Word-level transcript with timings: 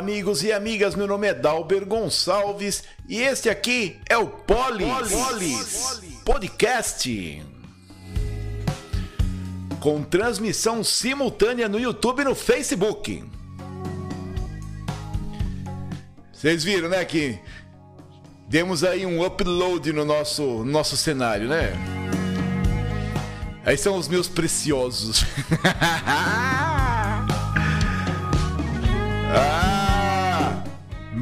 Amigos 0.00 0.42
e 0.42 0.50
amigas. 0.50 0.94
Meu 0.94 1.06
nome 1.06 1.26
é 1.26 1.34
Dalber 1.34 1.84
Gonçalves 1.84 2.84
e 3.06 3.20
este 3.20 3.50
aqui 3.50 4.00
é 4.08 4.16
o 4.16 4.26
Polis, 4.26 5.12
Polis, 5.12 6.00
Podcast. 6.24 7.42
Com 9.78 10.02
transmissão 10.02 10.82
simultânea 10.82 11.68
no 11.68 11.78
YouTube 11.78 12.22
e 12.22 12.24
no 12.24 12.34
Facebook. 12.34 13.22
Vocês 16.32 16.64
viram, 16.64 16.88
né, 16.88 17.04
que 17.04 17.38
demos 18.48 18.82
aí 18.82 19.04
um 19.04 19.22
upload 19.22 19.92
no 19.92 20.06
nosso, 20.06 20.64
nosso 20.64 20.96
cenário, 20.96 21.46
né? 21.46 21.74
Aí 23.66 23.76
são 23.76 23.98
os 23.98 24.08
meus 24.08 24.28
preciosos. 24.28 25.26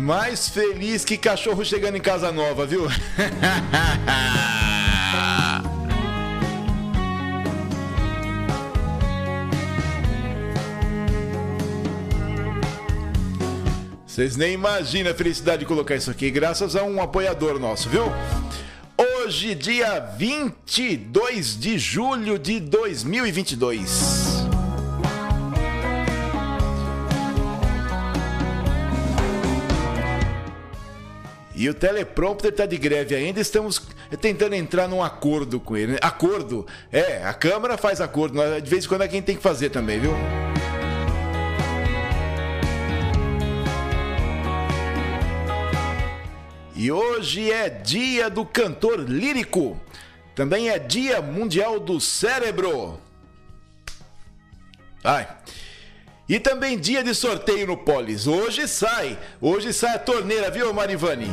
mais 0.09 0.49
feliz 0.49 1.05
que 1.05 1.19
cachorro 1.19 1.63
chegando 1.63 1.99
em 1.99 2.01
casa 2.01 2.33
nova, 2.33 2.65
viu? 2.65 2.89
Vocês 14.07 14.35
nem 14.35 14.55
imaginam 14.55 15.13
a 15.13 15.15
felicidade 15.15 15.59
de 15.59 15.67
colocar 15.67 15.95
isso 15.95 16.11
aqui, 16.11 16.31
graças 16.31 16.75
a 16.75 16.83
um 16.85 17.03
apoiador 17.03 17.59
nosso, 17.59 17.91
viu? 17.91 18.05
Hoje, 18.97 19.55
dia 19.55 20.01
22 20.01 21.61
de 21.61 21.79
julho 21.79 22.39
de 22.39 22.61
2022. 22.61 24.58
E 31.59 31.69
o 31.69 31.75
teleprompter 31.75 32.55
tá 32.55 32.67
de 32.67 32.79
greve 32.79 33.17
ainda, 33.17 33.41
estamos 33.41 33.83
tentando 34.21 34.55
entrar 34.55 34.87
num 34.87 35.03
acordo 35.03 35.59
com 35.59 35.77
ele. 35.77 35.99
Acordo? 36.01 36.65
É, 36.93 37.25
a 37.25 37.35
Câmara 37.35 37.77
faz 37.77 38.01
acordo, 38.01 38.39
de 38.61 38.71
vez 38.71 38.85
em 38.85 38.89
quando 38.89 39.03
é 39.03 39.09
quem 39.09 39.21
tem 39.21 39.35
que 39.35 39.43
fazer 39.43 39.69
também, 39.69 39.99
viu? 39.99 40.13
E 46.77 46.93
hoje 46.93 47.51
é 47.51 47.69
dia 47.69 48.31
do 48.31 48.47
cantor 48.47 49.01
lírico. 49.01 49.77
Também 50.37 50.69
é 50.71 50.79
dia 50.79 51.21
mundial 51.21 51.81
do 51.81 52.01
cérebro. 52.01 53.01
Ai. 55.03 55.27
E 56.29 56.39
também 56.39 56.79
dia 56.79 57.03
de 57.03 57.15
sorteio 57.15 57.67
no 57.67 57.77
Polis. 57.77 58.27
Hoje 58.27 58.69
sai. 58.69 59.19
Hoje 59.41 59.73
sai 59.73 59.95
a 59.95 59.99
torneira, 59.99 60.51
viu, 60.51 60.75
Marivani? 60.75 61.31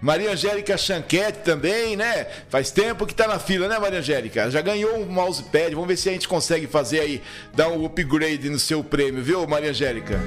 Maria 0.00 0.30
Angélica 0.30 0.78
Chanquete 0.78 1.40
também, 1.40 1.96
né? 1.96 2.28
Faz 2.48 2.70
tempo 2.70 3.04
que 3.04 3.14
tá 3.14 3.26
na 3.26 3.40
fila, 3.40 3.66
né, 3.66 3.76
Maria 3.80 3.98
Angélica? 3.98 4.48
Já 4.48 4.60
ganhou 4.60 5.00
um 5.00 5.06
mousepad. 5.06 5.74
Vamos 5.74 5.88
ver 5.88 5.96
se 5.96 6.08
a 6.08 6.12
gente 6.12 6.28
consegue 6.28 6.68
fazer 6.68 7.00
aí, 7.00 7.22
dar 7.52 7.68
um 7.68 7.84
upgrade 7.84 8.48
no 8.48 8.60
seu 8.60 8.84
prêmio, 8.84 9.24
viu, 9.24 9.44
Maria 9.48 9.70
Angélica? 9.70 10.20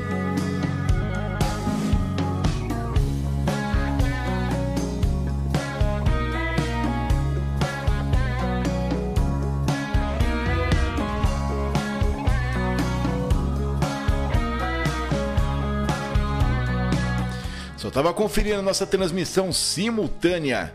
Tava 18.00 18.14
conferindo 18.14 18.60
a 18.60 18.62
nossa 18.62 18.88
transmissão 18.88 19.52
simultânea. 19.52 20.74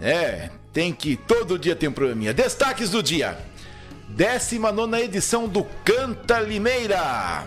É, 0.00 0.50
tem 0.72 0.92
que 0.92 1.16
todo 1.16 1.58
dia 1.58 1.74
tem 1.74 1.88
um 1.88 1.92
probleminha. 1.92 2.32
Destaques 2.32 2.90
do 2.90 3.02
dia. 3.02 3.36
19 4.08 4.96
edição 5.02 5.48
do 5.48 5.64
Canta 5.84 6.38
Limeira. 6.38 7.44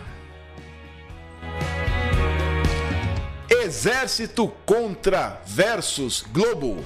Exército 3.50 4.51
contra 4.66 5.41
versus 5.45 6.25
Globo. 6.29 6.85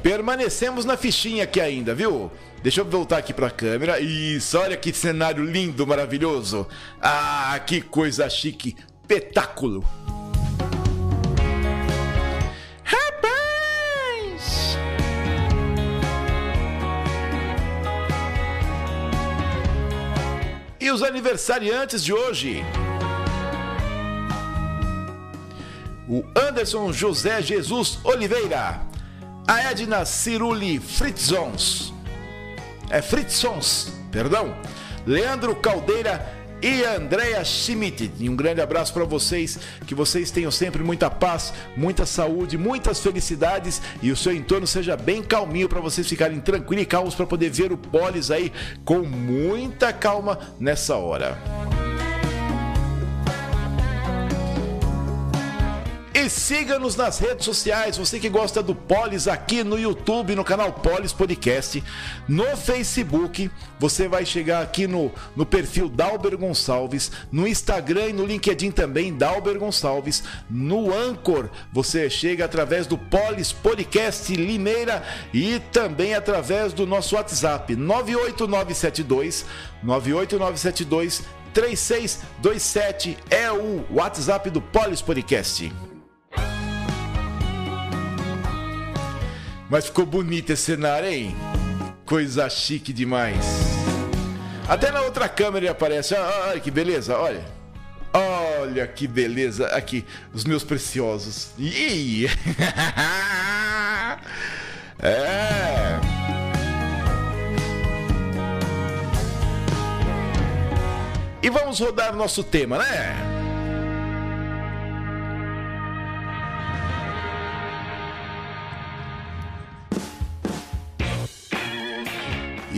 Permanecemos 0.03 0.85
na 0.85 0.97
fichinha 0.97 1.45
aqui 1.45 1.61
ainda, 1.61 1.95
viu? 1.95 2.31
Deixa 2.63 2.81
eu 2.81 2.85
voltar 2.85 3.19
aqui 3.19 3.33
para 3.33 3.47
a 3.47 3.51
câmera. 3.51 4.01
Isso, 4.01 4.59
olha 4.59 4.77
que 4.77 4.93
cenário 4.93 5.45
lindo, 5.45 5.87
maravilhoso. 5.87 6.67
Ah, 7.01 7.61
que 7.65 7.81
coisa 7.81 8.29
chique. 8.29 8.77
Petáculo. 9.07 9.85
Rapaz! 12.83 14.77
E 20.81 20.91
os 20.91 21.03
aniversariantes 21.03 22.03
de 22.05 22.13
hoje? 22.13 22.65
O 26.09 26.25
Anderson 26.35 26.93
José 26.93 27.41
Jesus 27.43 27.99
Oliveira 28.03 28.88
a 29.49 29.71
Edna 29.71 30.05
Ciruli 30.05 30.79
Fritzons. 30.79 31.95
É 32.91 33.01
Fritzons, 33.01 33.91
perdão. 34.13 34.55
Leandro 35.07 35.57
Caldeira 35.57 36.37
e 36.61 36.85
Andréa 36.85 37.43
Schmidt. 37.43 38.13
E 38.19 38.29
um 38.29 38.37
grande 38.37 38.61
abraço 38.61 38.93
para 38.93 39.07
vocês, 39.07 39.59
que 39.87 39.95
vocês 39.95 40.31
tenham 40.31 40.51
sempre 40.51 40.85
muita 40.85 41.09
paz, 41.09 41.55
muita 41.75 42.05
saúde, 42.05 42.59
muitas 42.59 43.01
felicidades 43.01 43.81
e 44.03 44.13
o 44.13 44.17
seu 44.17 44.35
entorno 44.35 44.67
seja 44.67 44.99
bem 44.99 45.23
calminho 45.23 45.69
para 45.69 45.81
vocês 45.81 46.07
ficarem 46.07 46.41
tranquilos 46.41 46.83
e 46.83 46.87
calmos 46.87 47.15
para 47.15 47.27
poder 47.27 47.49
ver 47.49 47.73
o 47.73 47.79
Polis 47.79 48.31
aí 48.31 48.53
com 48.85 48.99
muita 48.99 49.95
calma 49.95 50.39
nessa 50.61 50.95
hora. 50.97 51.39
Siga-nos 56.29 56.97
nas 56.97 57.19
redes 57.19 57.45
sociais, 57.45 57.97
você 57.97 58.19
que 58.19 58.29
gosta 58.29 58.63
do 58.63 58.75
Polis 58.75 59.27
aqui 59.27 59.65
no 59.65 59.79
YouTube, 59.79 60.35
no 60.35 60.45
canal 60.45 60.73
Polis 60.73 61.13
Podcast, 61.13 61.83
no 62.29 62.57
Facebook, 62.57 63.51
você 63.79 64.09
vai 64.09 64.25
chegar 64.27 64.63
aqui 64.63 64.87
no, 64.87 65.11
no 65.35 65.47
perfil 65.47 65.89
Dalber 65.89 66.37
Gonçalves, 66.37 67.11
no 67.33 67.47
Instagram 67.47 68.09
e 68.09 68.13
no 68.13 68.27
LinkedIn 68.27 68.71
também, 68.71 69.15
Dalber 69.15 69.59
Gonçalves, 69.59 70.23
no 70.51 70.95
Anchor, 70.95 71.49
você 71.73 72.11
chega 72.11 72.45
através 72.45 72.87
do 72.87 72.99
Polis 72.99 73.53
Podcast 73.53 74.35
Limeira 74.35 75.03
e 75.33 75.61
também 75.73 76.15
através 76.15 76.73
do 76.73 76.87
nosso 76.87 77.17
WhatsApp 77.17 77.75
98972 77.75 79.47
98972 79.83 81.23
3627 81.53 83.17
é 83.31 83.51
o 83.51 83.85
WhatsApp 83.91 84.51
do 84.51 84.61
Polis 84.61 85.03
Podcast. 85.03 85.88
Mas 89.69 89.87
ficou 89.87 90.07
bonito 90.07 90.51
esse 90.51 90.63
cenário, 90.63 91.09
hein? 91.09 91.37
Coisa 92.05 92.49
chique 92.49 92.93
demais. 92.93 93.37
Até 94.67 94.91
na 94.91 95.03
outra 95.03 95.29
câmera 95.29 95.59
ele 95.67 95.69
aparece. 95.69 96.15
Olha 96.15 96.61
que 96.61 96.71
beleza, 96.71 97.17
olha. 97.17 97.45
Olha 98.13 98.87
que 98.87 99.07
beleza. 99.07 99.67
Aqui, 99.69 100.05
os 100.33 100.45
meus 100.45 100.65
preciosos. 100.65 101.51
É. 105.01 106.01
E 111.41 111.49
vamos 111.49 111.79
rodar 111.79 112.17
nosso 112.17 112.43
tema, 112.43 112.79
né? 112.79 113.38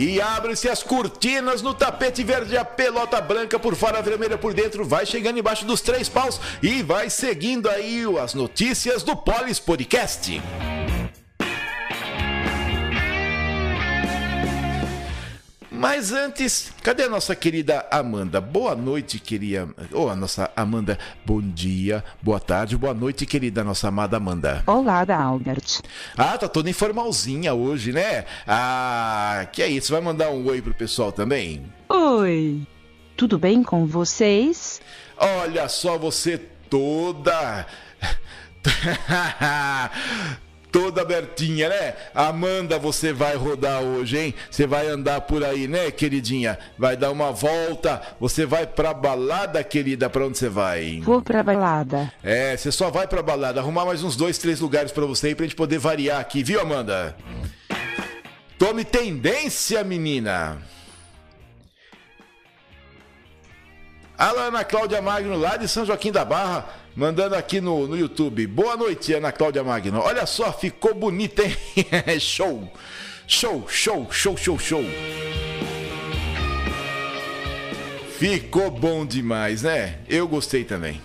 E 0.01 0.19
abrem-se 0.19 0.67
as 0.67 0.81
cortinas 0.81 1.61
no 1.61 1.75
tapete 1.75 2.23
verde, 2.23 2.57
a 2.57 2.65
pelota 2.65 3.21
branca 3.21 3.59
por 3.59 3.75
fora, 3.75 4.01
vermelha 4.01 4.35
por 4.35 4.51
dentro, 4.51 4.83
vai 4.83 5.05
chegando 5.05 5.37
embaixo 5.37 5.63
dos 5.63 5.79
três 5.79 6.09
paus 6.09 6.41
e 6.59 6.81
vai 6.81 7.07
seguindo 7.07 7.69
aí 7.69 8.03
as 8.19 8.33
notícias 8.33 9.03
do 9.03 9.15
Polis 9.15 9.59
Podcast. 9.59 10.41
Mas 15.81 16.11
antes, 16.11 16.71
cadê 16.83 17.05
a 17.05 17.09
nossa 17.09 17.35
querida 17.35 17.87
Amanda? 17.89 18.39
Boa 18.39 18.75
noite, 18.75 19.17
querida. 19.17 19.67
Ô, 19.91 20.03
oh, 20.03 20.09
a 20.09 20.15
nossa 20.15 20.51
Amanda, 20.55 20.95
bom 21.25 21.41
dia, 21.41 22.03
boa 22.21 22.39
tarde, 22.39 22.77
boa 22.77 22.93
noite, 22.93 23.25
querida 23.25 23.63
nossa 23.63 23.87
amada 23.87 24.15
Amanda. 24.15 24.61
Olá, 24.67 25.03
Albert. 25.11 25.81
Ah, 26.15 26.37
tá 26.37 26.47
toda 26.47 26.69
informalzinha 26.69 27.55
hoje, 27.55 27.91
né? 27.91 28.25
Ah, 28.45 29.47
que 29.51 29.63
é 29.63 29.67
isso? 29.69 29.91
Vai 29.91 30.01
mandar 30.01 30.29
um 30.29 30.45
oi 30.45 30.61
pro 30.61 30.71
pessoal 30.71 31.11
também? 31.11 31.65
Oi. 31.89 32.61
Tudo 33.17 33.39
bem 33.39 33.63
com 33.63 33.87
vocês? 33.87 34.79
Olha 35.17 35.67
só 35.67 35.97
você 35.97 36.37
toda 36.69 37.65
toda 40.71 41.01
abertinha, 41.01 41.69
né? 41.69 41.93
Amanda, 42.15 42.79
você 42.79 43.11
vai 43.11 43.35
rodar 43.35 43.81
hoje, 43.81 44.17
hein? 44.17 44.33
Você 44.49 44.65
vai 44.65 44.87
andar 44.87 45.21
por 45.21 45.43
aí, 45.43 45.67
né, 45.67 45.91
queridinha? 45.91 46.57
Vai 46.77 46.95
dar 46.95 47.11
uma 47.11 47.31
volta. 47.31 48.01
Você 48.19 48.45
vai 48.45 48.65
pra 48.65 48.93
balada, 48.93 49.63
querida? 49.63 50.09
Pra 50.09 50.25
onde 50.25 50.37
você 50.37 50.49
vai? 50.49 51.01
Vou 51.03 51.21
pra 51.21 51.43
balada. 51.43 52.11
É, 52.23 52.55
você 52.55 52.71
só 52.71 52.89
vai 52.89 53.07
pra 53.07 53.21
balada. 53.21 53.59
Arrumar 53.59 53.85
mais 53.85 54.03
uns 54.03 54.15
dois, 54.15 54.37
três 54.37 54.59
lugares 54.59 54.91
para 54.91 55.05
você 55.05 55.27
aí 55.27 55.35
pra 55.35 55.45
gente 55.45 55.55
poder 55.55 55.77
variar 55.77 56.19
aqui, 56.19 56.43
viu, 56.43 56.61
Amanda? 56.61 57.15
Tome 58.57 58.85
tendência, 58.85 59.83
menina. 59.83 60.57
Alô, 64.21 64.37
Ana 64.37 64.63
Cláudia 64.63 65.01
Magno, 65.01 65.35
lá 65.35 65.57
de 65.57 65.67
São 65.67 65.83
Joaquim 65.83 66.11
da 66.11 66.23
Barra, 66.23 66.69
mandando 66.95 67.33
aqui 67.33 67.59
no, 67.59 67.87
no 67.87 67.97
YouTube. 67.97 68.45
Boa 68.45 68.77
noite, 68.77 69.11
Ana 69.15 69.31
Cláudia 69.31 69.63
Magno. 69.63 69.99
Olha 69.99 70.27
só, 70.27 70.53
ficou 70.53 70.93
bonita, 70.93 71.41
hein? 71.43 71.55
show! 72.21 72.71
Show, 73.25 73.65
show, 73.67 74.07
show, 74.11 74.37
show, 74.37 74.59
show. 74.59 74.83
Ficou 78.19 78.69
bom 78.69 79.07
demais, 79.07 79.63
né? 79.63 80.01
Eu 80.07 80.27
gostei 80.27 80.63
também. 80.63 81.01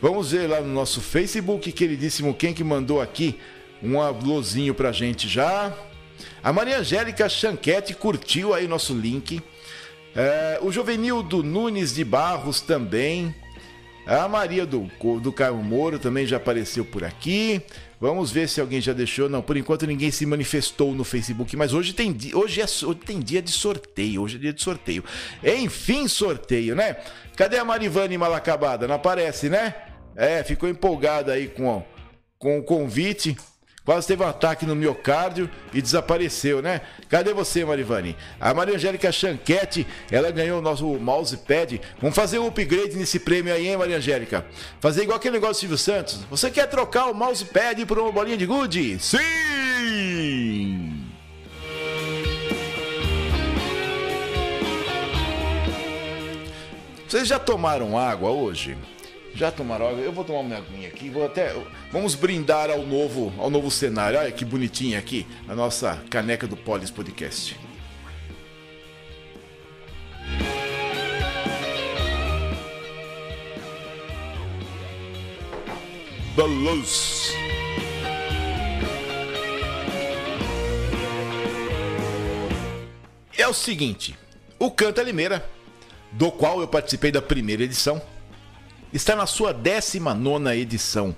Vamos 0.00 0.30
ver 0.32 0.48
lá 0.48 0.62
no 0.62 0.72
nosso 0.72 1.02
Facebook, 1.02 1.70
queridíssimo, 1.70 2.32
quem 2.32 2.54
que 2.54 2.64
mandou 2.64 3.02
aqui 3.02 3.38
um 3.82 4.00
alôzinho 4.00 4.72
pra 4.72 4.90
gente 4.90 5.28
já. 5.28 5.70
A 6.42 6.50
Maria 6.50 6.78
Angélica 6.78 7.28
Chanquete 7.28 7.92
curtiu 7.92 8.54
aí 8.54 8.66
nosso 8.66 8.94
link. 8.94 9.42
É, 10.16 10.58
o 10.62 10.72
Jovenildo 10.72 11.42
Nunes 11.42 11.94
de 11.94 12.02
Barros 12.02 12.62
também. 12.62 13.34
A 14.06 14.26
Maria 14.26 14.64
do, 14.64 14.90
do 15.20 15.30
Caio 15.30 15.56
Moro 15.56 15.98
também 15.98 16.26
já 16.26 16.38
apareceu 16.38 16.86
por 16.86 17.04
aqui. 17.04 17.60
Vamos 18.00 18.30
ver 18.30 18.48
se 18.48 18.58
alguém 18.58 18.80
já 18.80 18.94
deixou. 18.94 19.28
Não, 19.28 19.42
por 19.42 19.58
enquanto 19.58 19.86
ninguém 19.86 20.10
se 20.10 20.24
manifestou 20.24 20.94
no 20.94 21.04
Facebook, 21.04 21.54
mas 21.54 21.74
hoje 21.74 21.92
tem, 21.92 22.16
hoje, 22.32 22.62
é, 22.62 22.64
hoje 22.64 22.94
tem 23.04 23.20
dia 23.20 23.42
de 23.42 23.50
sorteio. 23.50 24.22
Hoje 24.22 24.36
é 24.36 24.38
dia 24.38 24.52
de 24.54 24.62
sorteio. 24.62 25.04
Enfim, 25.44 26.08
sorteio, 26.08 26.74
né? 26.74 26.96
Cadê 27.36 27.58
a 27.58 27.64
Marivane 27.64 28.16
Malacabada? 28.16 28.88
Não 28.88 28.94
aparece, 28.94 29.50
né? 29.50 29.74
É, 30.14 30.42
ficou 30.42 30.66
empolgada 30.66 31.32
aí 31.32 31.48
com, 31.48 31.84
com 32.38 32.58
o 32.58 32.62
convite 32.62 33.36
quase 33.86 34.06
teve 34.06 34.22
um 34.22 34.26
ataque 34.26 34.66
no 34.66 34.74
miocárdio 34.74 35.48
e 35.72 35.80
desapareceu, 35.80 36.60
né? 36.60 36.82
Cadê 37.08 37.32
você, 37.32 37.64
Marivani? 37.64 38.16
A 38.40 38.52
Maria 38.52 38.74
Angélica 38.74 39.12
Chanquete, 39.12 39.86
ela 40.10 40.30
ganhou 40.32 40.58
o 40.58 40.62
nosso 40.62 40.84
mousepad. 40.84 41.80
Vamos 42.00 42.16
fazer 42.16 42.40
um 42.40 42.48
upgrade 42.48 42.96
nesse 42.96 43.20
prêmio 43.20 43.54
aí, 43.54 43.68
hein, 43.68 43.76
Maria 43.76 43.96
Angélica? 43.96 44.44
Fazer 44.80 45.04
igual 45.04 45.16
aquele 45.16 45.34
negócio 45.34 45.54
do 45.54 45.60
Silvio 45.60 45.78
Santos. 45.78 46.18
Você 46.28 46.50
quer 46.50 46.66
trocar 46.66 47.06
o 47.06 47.14
mousepad 47.14 47.86
por 47.86 47.98
uma 47.98 48.10
bolinha 48.10 48.36
de 48.36 48.44
gude? 48.44 48.98
Sim! 48.98 49.16
Vocês 57.08 57.28
já 57.28 57.38
tomaram 57.38 57.96
água 57.96 58.30
hoje? 58.30 58.76
Já 59.36 59.50
tomaram? 59.50 59.90
Eu 59.90 60.12
vou 60.12 60.24
tomar 60.24 60.40
uma 60.40 60.56
aguinha 60.56 60.88
aqui. 60.88 61.10
Vou 61.10 61.26
até. 61.26 61.54
Vamos 61.92 62.14
brindar 62.14 62.70
ao 62.70 62.82
novo, 62.86 63.30
ao 63.36 63.50
novo 63.50 63.70
cenário. 63.70 64.18
Olha 64.18 64.32
que 64.32 64.46
bonitinha 64.46 64.98
aqui 64.98 65.26
a 65.46 65.54
nossa 65.54 66.02
caneca 66.08 66.46
do 66.46 66.56
Polis 66.56 66.90
Podcast. 66.90 67.54
Balos. 76.34 77.30
É 83.36 83.46
o 83.46 83.52
seguinte, 83.52 84.16
o 84.58 84.70
Canta 84.70 85.02
Limeira, 85.02 85.46
do 86.10 86.32
qual 86.32 86.62
eu 86.62 86.66
participei 86.66 87.12
da 87.12 87.20
primeira 87.20 87.62
edição, 87.62 88.00
está 88.96 89.14
na 89.14 89.26
sua 89.26 89.52
19 89.52 90.50
edição. 90.58 91.14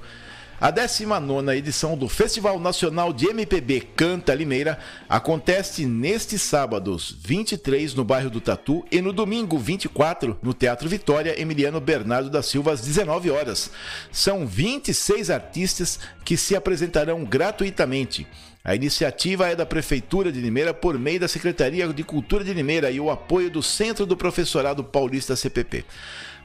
A 0.60 0.72
19 0.72 1.56
edição 1.56 1.96
do 1.96 2.08
Festival 2.08 2.58
Nacional 2.58 3.12
de 3.12 3.28
MPB 3.28 3.80
Canta 3.94 4.34
Limeira 4.34 4.76
acontece 5.08 5.86
neste 5.86 6.36
sábado, 6.36 6.96
23, 7.20 7.94
no 7.94 8.04
bairro 8.04 8.28
do 8.28 8.40
Tatu, 8.40 8.84
e 8.90 9.00
no 9.00 9.12
domingo, 9.12 9.56
24, 9.56 10.36
no 10.42 10.52
Teatro 10.52 10.88
Vitória 10.88 11.40
Emiliano 11.40 11.80
Bernardo 11.80 12.28
da 12.28 12.42
Silva, 12.42 12.72
às 12.72 12.80
19 12.80 13.30
horas. 13.30 13.70
São 14.10 14.44
26 14.44 15.30
artistas 15.30 16.00
que 16.24 16.36
se 16.36 16.56
apresentarão 16.56 17.24
gratuitamente. 17.24 18.26
A 18.64 18.74
iniciativa 18.74 19.46
é 19.46 19.54
da 19.54 19.64
Prefeitura 19.64 20.32
de 20.32 20.40
Limeira 20.40 20.74
por 20.74 20.98
meio 20.98 21.20
da 21.20 21.28
Secretaria 21.28 21.86
de 21.86 22.02
Cultura 22.02 22.42
de 22.42 22.52
Limeira 22.52 22.90
e 22.90 22.98
o 22.98 23.10
apoio 23.12 23.48
do 23.48 23.62
Centro 23.62 24.04
do 24.04 24.16
Professorado 24.16 24.82
Paulista 24.82 25.36
CPP. 25.36 25.84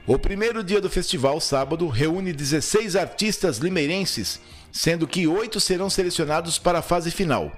O 0.06 0.18
primeiro 0.18 0.62
dia 0.62 0.82
do 0.82 0.90
festival, 0.90 1.40
sábado, 1.40 1.88
reúne 1.88 2.30
16 2.30 2.94
artistas 2.94 3.56
limeirenses, 3.56 4.38
sendo 4.70 5.06
que 5.06 5.26
oito 5.26 5.58
serão 5.58 5.88
selecionados 5.88 6.58
para 6.58 6.80
a 6.80 6.82
fase 6.82 7.10
final. 7.10 7.50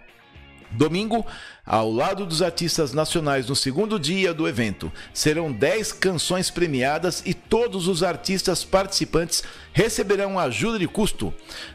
Domingo, 0.71 1.27
ao 1.65 1.91
lado 1.91 2.25
dos 2.25 2.43
artistas 2.43 2.93
nacionais 2.93 3.49
no 3.49 3.57
segundo 3.57 3.99
dia 3.99 4.33
do 4.33 4.47
evento, 4.47 4.93
serão 5.13 5.51
10 5.51 5.93
canções 5.95 6.49
premiadas 6.49 7.21
e 7.27 7.35
todos 7.35 7.89
os 7.89 8.05
artistas 8.05 8.63
participantes 8.63 9.43
receberão 9.73 10.39
ajuda 10.39 10.79
de 10.79 10.87
custo. 10.87 11.35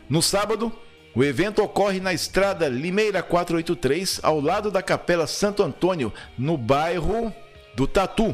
No 0.10 0.22
sábado, 0.22 0.72
o 1.14 1.22
evento 1.22 1.62
ocorre 1.62 2.00
na 2.00 2.14
estrada 2.14 2.70
Limeira 2.70 3.22
483, 3.22 4.22
ao 4.24 4.40
lado 4.40 4.72
da 4.72 4.82
Capela 4.82 5.28
Santo 5.28 5.64
Antônio, 5.64 6.14
no 6.38 6.58
bairro 6.58 7.34
do 7.76 7.86
Tatu. 7.86 8.34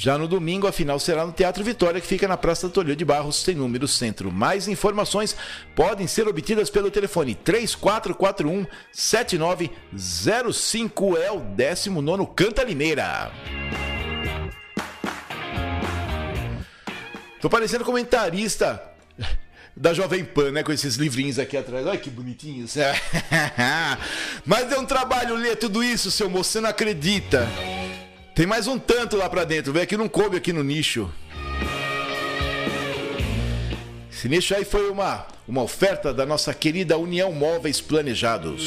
Já 0.00 0.16
no 0.16 0.28
domingo, 0.28 0.68
a 0.68 0.72
final 0.72 1.00
será 1.00 1.26
no 1.26 1.32
Teatro 1.32 1.64
Vitória, 1.64 2.00
que 2.00 2.06
fica 2.06 2.28
na 2.28 2.36
Praça 2.36 2.68
Tolho 2.68 2.94
de 2.94 3.04
Barros, 3.04 3.42
sem 3.42 3.56
número 3.56 3.88
centro. 3.88 4.30
Mais 4.30 4.68
informações 4.68 5.34
podem 5.74 6.06
ser 6.06 6.28
obtidas 6.28 6.70
pelo 6.70 6.88
telefone 6.88 7.34
3441 7.34 8.64
7905 8.92 11.16
é 11.16 11.32
o 11.32 11.40
19 11.40 12.28
Canta 12.36 12.62
Limeira. 12.62 13.32
Tô 17.40 17.50
parecendo 17.50 17.84
comentarista 17.84 18.80
da 19.76 19.92
Jovem 19.92 20.24
Pan, 20.24 20.52
né? 20.52 20.62
Com 20.62 20.70
esses 20.70 20.94
livrinhos 20.94 21.40
aqui 21.40 21.56
atrás. 21.56 21.84
Olha 21.84 21.98
que 21.98 22.08
bonitinhos. 22.08 22.76
Mas 24.46 24.68
deu 24.68 24.78
um 24.78 24.86
trabalho 24.86 25.34
ler 25.34 25.56
tudo 25.56 25.82
isso, 25.82 26.08
seu 26.08 26.30
moço, 26.30 26.52
você 26.52 26.60
não 26.60 26.70
acredita. 26.70 27.48
Tem 28.38 28.46
mais 28.46 28.68
um 28.68 28.78
tanto 28.78 29.16
lá 29.16 29.28
pra 29.28 29.42
dentro, 29.42 29.72
vê 29.72 29.84
que 29.84 29.96
não 29.96 30.08
coube 30.08 30.36
aqui 30.36 30.52
no 30.52 30.62
nicho. 30.62 31.10
Esse 34.08 34.28
nicho 34.28 34.54
aí 34.54 34.64
foi 34.64 34.88
uma, 34.88 35.26
uma 35.48 35.60
oferta 35.60 36.14
da 36.14 36.24
nossa 36.24 36.54
querida 36.54 36.96
União 36.96 37.32
Móveis 37.32 37.80
Planejados. 37.80 38.62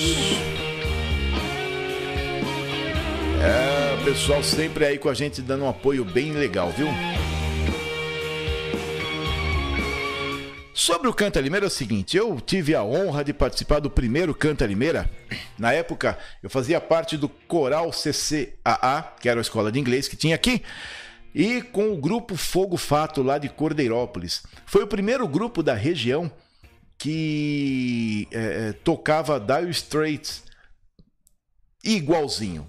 É, 3.42 3.96
o 3.96 4.04
pessoal 4.04 4.44
sempre 4.44 4.84
aí 4.86 4.98
com 4.98 5.08
a 5.08 5.14
gente 5.14 5.42
dando 5.42 5.64
um 5.64 5.70
apoio 5.70 6.04
bem 6.04 6.34
legal, 6.34 6.70
viu? 6.72 6.90
Sobre 10.82 11.08
o 11.08 11.14
Canta 11.14 11.40
Limeira 11.40 11.68
é 11.68 11.68
o 11.68 11.70
seguinte, 11.70 12.18
eu 12.18 12.42
tive 12.42 12.74
a 12.74 12.84
honra 12.84 13.24
de 13.24 13.32
participar 13.32 13.78
do 13.78 13.88
primeiro 13.88 14.34
Canta 14.34 14.66
Limeira. 14.66 15.08
Na 15.56 15.72
época, 15.72 16.18
eu 16.42 16.50
fazia 16.50 16.82
parte 16.82 17.16
do 17.18 17.30
Coral 17.30 17.92
CCAA, 17.92 19.14
que 19.22 19.30
era 19.30 19.40
a 19.40 19.44
escola 19.44 19.72
de 19.72 19.80
inglês 19.80 20.08
que 20.08 20.16
tinha 20.16 20.34
aqui, 20.34 20.64
e 21.36 21.62
com 21.62 21.94
o 21.94 21.98
grupo 21.98 22.36
Fogo 22.36 22.78
Fato 22.78 23.22
lá 23.22 23.38
de 23.38 23.48
Cordeirópolis. 23.48 24.42
Foi 24.66 24.82
o 24.82 24.88
primeiro 24.88 25.28
grupo 25.28 25.62
da 25.62 25.76
região 25.76 26.32
que 26.98 28.28
é, 28.32 28.74
tocava 28.84 29.40
Dire 29.40 29.70
Straits 29.70 30.42
igualzinho. 31.84 32.68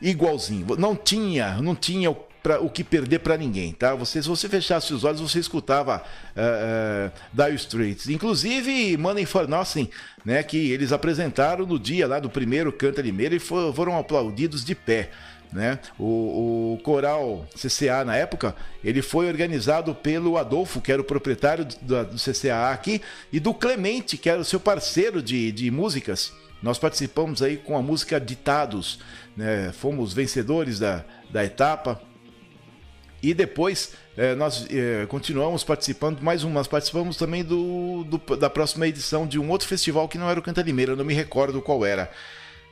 Igualzinho. 0.00 0.74
Não 0.78 0.96
tinha, 0.96 1.60
não 1.60 1.74
tinha 1.74 2.10
o 2.10 2.16
pra, 2.42 2.60
o 2.60 2.68
que 2.68 2.82
perder 2.82 3.20
para 3.20 3.36
ninguém, 3.36 3.72
tá? 3.72 3.94
Você, 3.94 4.22
se 4.22 4.28
você 4.28 4.48
fechasse 4.48 4.92
os 4.92 5.04
olhos, 5.04 5.20
você 5.20 5.38
escutava 5.38 6.02
uh, 6.36 7.08
uh, 7.08 7.12
Dire 7.32 7.56
Straits. 7.56 8.08
Inclusive, 8.08 8.96
Money 8.96 9.24
for 9.24 9.46
Nothing, 9.46 9.88
né? 10.24 10.42
Que 10.42 10.72
eles 10.72 10.92
apresentaram 10.92 11.64
no 11.64 11.78
dia 11.78 12.06
lá 12.06 12.18
do 12.18 12.28
primeiro 12.28 12.72
Canta 12.72 13.00
Limeira 13.00 13.34
e 13.34 13.38
foram 13.38 13.98
aplaudidos 13.98 14.64
de 14.64 14.74
pé. 14.74 15.10
Né? 15.52 15.78
O, 15.98 16.74
o, 16.74 16.80
coral 16.82 17.46
CCA 17.54 18.06
na 18.06 18.16
época 18.16 18.56
ele 18.82 19.02
foi 19.02 19.28
organizado 19.28 19.94
pelo 19.94 20.38
Adolfo, 20.38 20.80
que 20.80 20.90
era 20.90 21.02
o 21.02 21.04
proprietário 21.04 21.66
do, 21.82 22.04
do 22.06 22.16
CCA 22.16 22.70
aqui, 22.70 23.02
e 23.30 23.38
do 23.38 23.52
Clemente, 23.52 24.16
que 24.16 24.30
era 24.30 24.40
o 24.40 24.46
seu 24.46 24.58
parceiro 24.58 25.20
de, 25.20 25.52
de 25.52 25.70
músicas. 25.70 26.32
Nós 26.62 26.78
participamos 26.78 27.42
aí 27.42 27.58
com 27.58 27.76
a 27.76 27.82
música 27.82 28.18
Ditados, 28.18 29.00
né? 29.36 29.72
fomos 29.72 30.14
vencedores 30.14 30.78
da, 30.78 31.04
da 31.28 31.44
etapa. 31.44 32.00
E 33.22 33.32
depois 33.32 33.92
é, 34.16 34.34
nós 34.34 34.66
é, 34.68 35.06
continuamos 35.06 35.62
participando, 35.62 36.20
mais 36.20 36.42
um, 36.42 36.50
nós 36.50 36.66
participamos 36.66 37.16
também 37.16 37.44
do, 37.44 38.04
do, 38.04 38.36
da 38.36 38.50
próxima 38.50 38.86
edição 38.88 39.26
de 39.26 39.38
um 39.38 39.48
outro 39.48 39.68
festival 39.68 40.08
que 40.08 40.18
não 40.18 40.28
era 40.28 40.40
o 40.40 40.42
Canta 40.42 40.60
Limeira, 40.60 40.96
não 40.96 41.04
me 41.04 41.14
recordo 41.14 41.62
qual 41.62 41.86
era. 41.86 42.10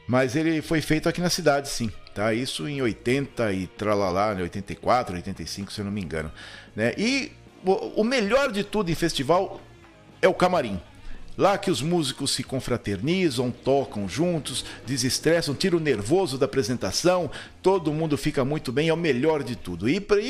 Mas 0.08 0.34
ele 0.34 0.60
foi 0.60 0.80
feito 0.80 1.08
aqui 1.08 1.20
na 1.20 1.30
cidade, 1.30 1.68
sim. 1.68 1.90
Tá? 2.12 2.34
Isso 2.34 2.68
em 2.68 2.82
80 2.82 3.52
e 3.52 3.68
tralalá, 3.68 4.34
84, 4.34 5.14
85, 5.14 5.72
se 5.72 5.80
eu 5.80 5.84
não 5.84 5.92
me 5.92 6.02
engano. 6.02 6.32
Né? 6.74 6.92
E 6.98 7.30
o, 7.64 8.00
o 8.00 8.04
melhor 8.04 8.50
de 8.50 8.64
tudo 8.64 8.90
em 8.90 8.94
festival 8.96 9.60
é 10.20 10.26
o 10.26 10.34
camarim. 10.34 10.80
Lá 11.36 11.56
que 11.56 11.70
os 11.70 11.80
músicos 11.80 12.32
se 12.32 12.42
confraternizam, 12.42 13.50
tocam 13.50 14.08
juntos, 14.08 14.64
desestressam, 14.86 15.54
tiram 15.54 15.78
o 15.78 15.80
nervoso 15.80 16.36
da 16.36 16.44
apresentação, 16.44 17.30
todo 17.62 17.92
mundo 17.92 18.18
fica 18.18 18.44
muito 18.44 18.70
bem, 18.72 18.88
é 18.88 18.94
o 18.94 18.96
melhor 18.96 19.42
de 19.42 19.56
tudo. 19.56 19.88
E 19.88 20.00
para 20.00 20.20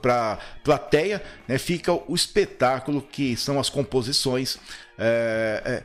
para 0.00 0.38
plateia 0.64 1.22
né, 1.46 1.58
fica 1.58 1.92
o 1.92 2.14
espetáculo 2.14 3.02
que 3.02 3.36
são 3.36 3.60
as 3.60 3.68
composições 3.68 4.58
é, 4.98 5.62
é, 5.64 5.82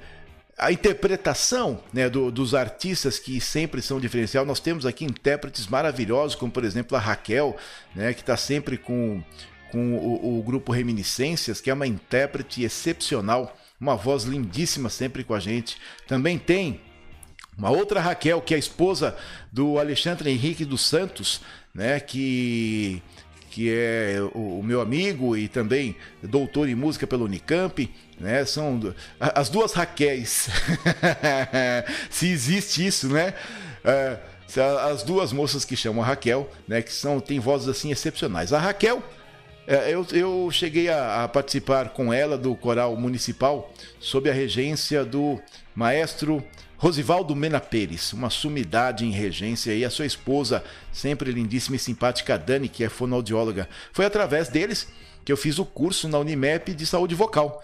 a 0.58 0.72
interpretação 0.72 1.84
né, 1.92 2.10
do, 2.10 2.32
dos 2.32 2.56
artistas 2.56 3.20
que 3.20 3.42
sempre 3.42 3.82
são 3.82 4.00
diferencial 4.00 4.46
nós 4.46 4.62
temos 4.62 4.86
aqui 4.86 5.04
intérpretes 5.04 5.68
maravilhosos 5.68 6.34
como 6.34 6.50
por 6.50 6.63
exemplo 6.63 6.96
a 6.96 7.00
Raquel 7.00 7.58
né, 7.94 8.13
que 8.13 8.22
está 8.22 8.38
sempre 8.38 8.77
com, 8.77 9.22
com 9.70 9.98
o, 9.98 10.39
o 10.39 10.44
grupo 10.44 10.72
Reminiscências 10.72 11.60
que 11.60 11.70
é 11.70 11.74
uma 11.74 11.88
intérprete 11.88 12.63
excepcional 12.63 13.54
uma 13.79 13.96
voz 13.96 14.24
lindíssima 14.24 14.89
sempre 14.89 15.24
com 15.24 15.34
a 15.34 15.39
gente. 15.39 15.77
Também 16.07 16.38
tem 16.38 16.81
uma 17.57 17.69
outra 17.69 18.00
Raquel, 18.00 18.41
que 18.41 18.53
é 18.53 18.57
a 18.57 18.60
esposa 18.60 19.17
do 19.51 19.79
Alexandre 19.79 20.29
Henrique 20.29 20.63
dos 20.63 20.86
Santos, 20.86 21.41
né, 21.74 22.00
que 22.00 23.01
que 23.50 23.72
é 23.74 24.17
o, 24.36 24.62
meu 24.62 24.81
amigo 24.81 25.36
e 25.36 25.48
também 25.48 25.96
doutor 26.22 26.69
em 26.69 26.75
música 26.75 27.07
pela 27.07 27.24
Unicamp, 27.24 27.91
né? 28.19 28.46
São 28.46 28.93
as 29.19 29.50
duas 29.50 29.74
Raquéis, 29.74 30.48
se 32.07 32.29
existe 32.29 32.86
isso, 32.86 33.07
né? 33.07 33.34
É, 33.84 34.19
as 34.91 35.01
duas 35.01 35.34
moças 35.34 35.65
que 35.65 35.75
chamam 35.75 36.03
Raquel, 36.03 36.48
né? 36.67 36.84
Que 36.84 36.93
são 36.93 37.19
têm 37.19 37.39
vozes 37.39 37.67
assim 37.67 37.91
excepcionais. 37.91 38.53
A 38.53 38.60
Raquel 38.60 39.01
eu, 39.67 40.05
eu 40.13 40.50
cheguei 40.51 40.89
a, 40.89 41.24
a, 41.24 41.27
participar 41.27 41.89
com 41.89 42.13
ela 42.13 42.38
do 42.38 42.55
coral 42.55 42.95
municipal 42.95 43.74
sob 44.00 44.29
a 44.29 44.33
regência 44.33 45.03
do 45.03 45.41
maestro 45.75 46.41
Rosivaldo 46.77 47.36
Mena 47.36 47.59
Pérez, 47.59 48.13
uma 48.13 48.29
sumidade 48.29 49.03
em 49.03 49.12
regência, 49.12 49.74
e 49.74 49.83
a 49.83 49.89
sua 49.89 50.05
esposa, 50.05 50.63
sempre 50.93 51.31
lindíssima 51.31 51.75
e 51.75 51.79
simpática 51.79 52.38
Dani, 52.38 52.69
que 52.69 52.83
é 52.83 52.89
fonoaudióloga. 52.89 53.67
Foi 53.91 54.05
através 54.05 54.47
deles 54.47 54.88
que 55.25 55.31
eu 55.31 55.38
fiz 55.38 55.59
o 55.59 55.65
curso 55.65 56.07
na 56.07 56.19
Unimep 56.19 56.74
de 56.74 56.86
saúde 56.86 57.15
vocal. 57.15 57.63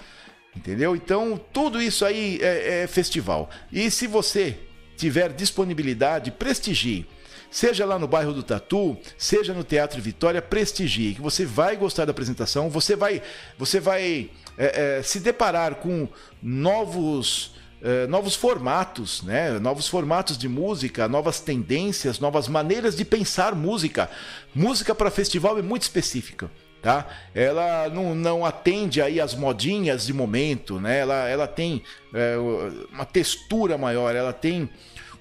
Entendeu? 0.56 0.96
Então, 0.96 1.40
tudo 1.52 1.82
isso 1.82 2.04
aí 2.04 2.40
é, 2.42 2.84
é 2.84 2.88
festival. 2.88 3.50
E 3.72 3.90
se 3.90 4.08
você 4.08 4.58
tiver 4.98 5.32
disponibilidade, 5.32 6.32
prestigie 6.32 7.08
seja 7.54 7.86
lá 7.86 8.00
no 8.00 8.08
bairro 8.08 8.34
do 8.34 8.42
Tatu, 8.42 8.98
seja 9.16 9.54
no 9.54 9.64
Teatro 9.64 10.02
Vitória, 10.02 10.42
prestigie, 10.42 11.14
que 11.14 11.22
você 11.22 11.46
vai 11.46 11.78
gostar 11.78 12.04
da 12.04 12.12
apresentação, 12.12 12.68
você 12.68 12.96
vai, 12.96 13.22
você 13.60 13.80
vai 13.80 14.32
é, 14.58 14.98
é, 14.98 15.04
se 15.04 15.20
deparar 15.20 15.76
com 15.76 16.10
novos. 16.42 17.54
É, 17.86 18.08
novos 18.08 18.34
formatos, 18.34 19.22
né? 19.24 19.60
novos 19.60 19.90
formatos 19.90 20.38
de 20.38 20.48
música, 20.48 21.06
novas 21.10 21.42
tendências, 21.42 22.18
novas 22.18 22.48
maneiras 22.48 22.96
de 22.96 23.04
pensar 23.04 23.54
música. 23.54 24.10
Música 24.56 24.96
para 24.96 25.12
festival 25.12 25.60
é 25.60 25.62
muito 25.62 25.82
específica. 25.82 26.50
Tá? 26.82 27.06
Ela 27.36 27.90
não, 27.90 28.16
não 28.16 28.46
atende 28.46 29.02
aí 29.02 29.20
as 29.20 29.36
modinhas 29.36 30.06
de 30.06 30.14
momento, 30.14 30.80
né? 30.80 31.00
ela, 31.00 31.28
ela 31.28 31.46
tem 31.46 31.84
é, 32.14 32.38
uma 32.90 33.04
textura 33.04 33.78
maior, 33.78 34.16
ela 34.16 34.32
tem 34.32 34.70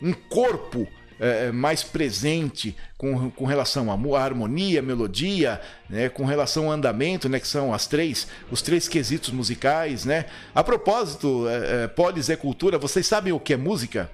um 0.00 0.12
corpo 0.12 0.86
é, 1.22 1.46
é, 1.46 1.52
mais 1.52 1.84
presente 1.84 2.76
com, 2.98 3.30
com 3.30 3.44
relação 3.44 3.92
à 3.92 4.20
harmonia, 4.20 4.82
melodia, 4.82 5.60
né, 5.88 6.08
com 6.08 6.24
relação 6.24 6.64
ao 6.64 6.72
andamento, 6.72 7.28
né, 7.28 7.38
que 7.38 7.46
são 7.46 7.72
as 7.72 7.86
três, 7.86 8.26
os 8.50 8.60
três 8.60 8.88
quesitos 8.88 9.30
musicais. 9.30 10.04
Né? 10.04 10.26
A 10.52 10.64
propósito, 10.64 11.46
é, 11.48 11.84
é, 11.84 11.86
polis 11.86 12.28
é 12.28 12.34
cultura, 12.34 12.76
vocês 12.76 13.06
sabem 13.06 13.32
o 13.32 13.38
que 13.38 13.52
é 13.52 13.56
música? 13.56 14.10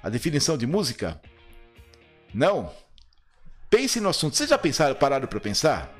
A 0.00 0.08
definição 0.08 0.56
de 0.56 0.64
música? 0.64 1.20
Não? 2.32 2.70
Pense 3.68 3.98
no 3.98 4.10
assunto. 4.10 4.36
Vocês 4.36 4.50
já 4.50 4.56
pensaram, 4.56 4.94
pararam 4.94 5.26
para 5.26 5.40
pensar? 5.40 5.92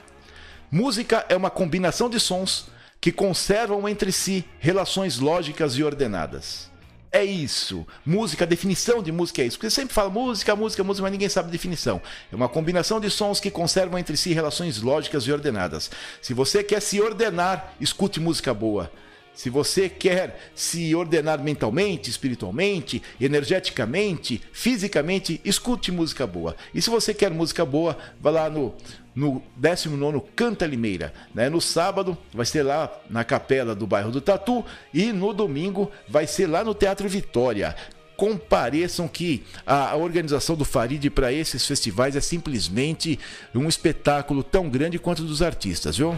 Música 0.70 1.26
é 1.28 1.36
uma 1.36 1.50
combinação 1.50 2.08
de 2.08 2.20
sons 2.20 2.68
que 3.00 3.10
conservam 3.10 3.88
entre 3.88 4.12
si 4.12 4.44
relações 4.60 5.18
lógicas 5.18 5.74
e 5.74 5.82
ordenadas. 5.82 6.71
É 7.14 7.22
isso. 7.22 7.86
Música, 8.06 8.44
a 8.44 8.46
definição 8.46 9.02
de 9.02 9.12
música 9.12 9.42
é 9.42 9.44
isso. 9.44 9.58
Porque 9.58 9.68
você 9.68 9.82
sempre 9.82 9.94
fala 9.94 10.08
música, 10.08 10.56
música, 10.56 10.82
música, 10.82 11.02
mas 11.02 11.12
ninguém 11.12 11.28
sabe 11.28 11.48
a 11.48 11.52
definição. 11.52 12.00
É 12.32 12.34
uma 12.34 12.48
combinação 12.48 12.98
de 12.98 13.10
sons 13.10 13.38
que 13.38 13.50
conservam 13.50 13.98
entre 13.98 14.16
si 14.16 14.32
relações 14.32 14.80
lógicas 14.80 15.24
e 15.24 15.32
ordenadas. 15.32 15.90
Se 16.22 16.32
você 16.32 16.64
quer 16.64 16.80
se 16.80 17.02
ordenar, 17.02 17.74
escute 17.78 18.18
música 18.18 18.54
boa. 18.54 18.90
Se 19.34 19.50
você 19.50 19.90
quer 19.90 20.52
se 20.54 20.94
ordenar 20.94 21.42
mentalmente, 21.42 22.08
espiritualmente, 22.08 23.02
energeticamente, 23.20 24.42
fisicamente, 24.50 25.38
escute 25.44 25.92
música 25.92 26.26
boa. 26.26 26.56
E 26.74 26.80
se 26.80 26.88
você 26.88 27.12
quer 27.12 27.30
música 27.30 27.64
boa, 27.64 27.96
vá 28.20 28.30
lá 28.30 28.50
no, 28.50 28.74
no 29.14 29.42
19 29.56 30.22
Canta 30.34 30.66
Limeira. 30.66 31.12
Né? 31.34 31.48
No 31.48 31.60
sábado 31.60 32.16
vai 32.32 32.46
ser 32.46 32.62
lá 32.62 32.90
na 33.08 33.24
capela 33.24 33.74
do 33.74 33.86
bairro 33.86 34.10
do 34.10 34.20
Tatu 34.20 34.64
e 34.92 35.12
no 35.12 35.32
domingo 35.32 35.90
vai 36.08 36.26
ser 36.26 36.46
lá 36.46 36.64
no 36.64 36.74
Teatro 36.74 37.08
Vitória 37.08 37.74
compareçam 38.14 39.08
que 39.08 39.42
a 39.66 39.96
organização 39.96 40.54
do 40.54 40.64
Farid 40.64 41.10
para 41.10 41.32
esses 41.32 41.66
festivais 41.66 42.14
é 42.14 42.20
simplesmente 42.20 43.18
um 43.52 43.68
espetáculo 43.68 44.44
tão 44.44 44.68
grande 44.68 44.96
quanto 44.96 45.24
dos 45.24 45.42
artistas, 45.42 45.96
viu? 45.96 46.14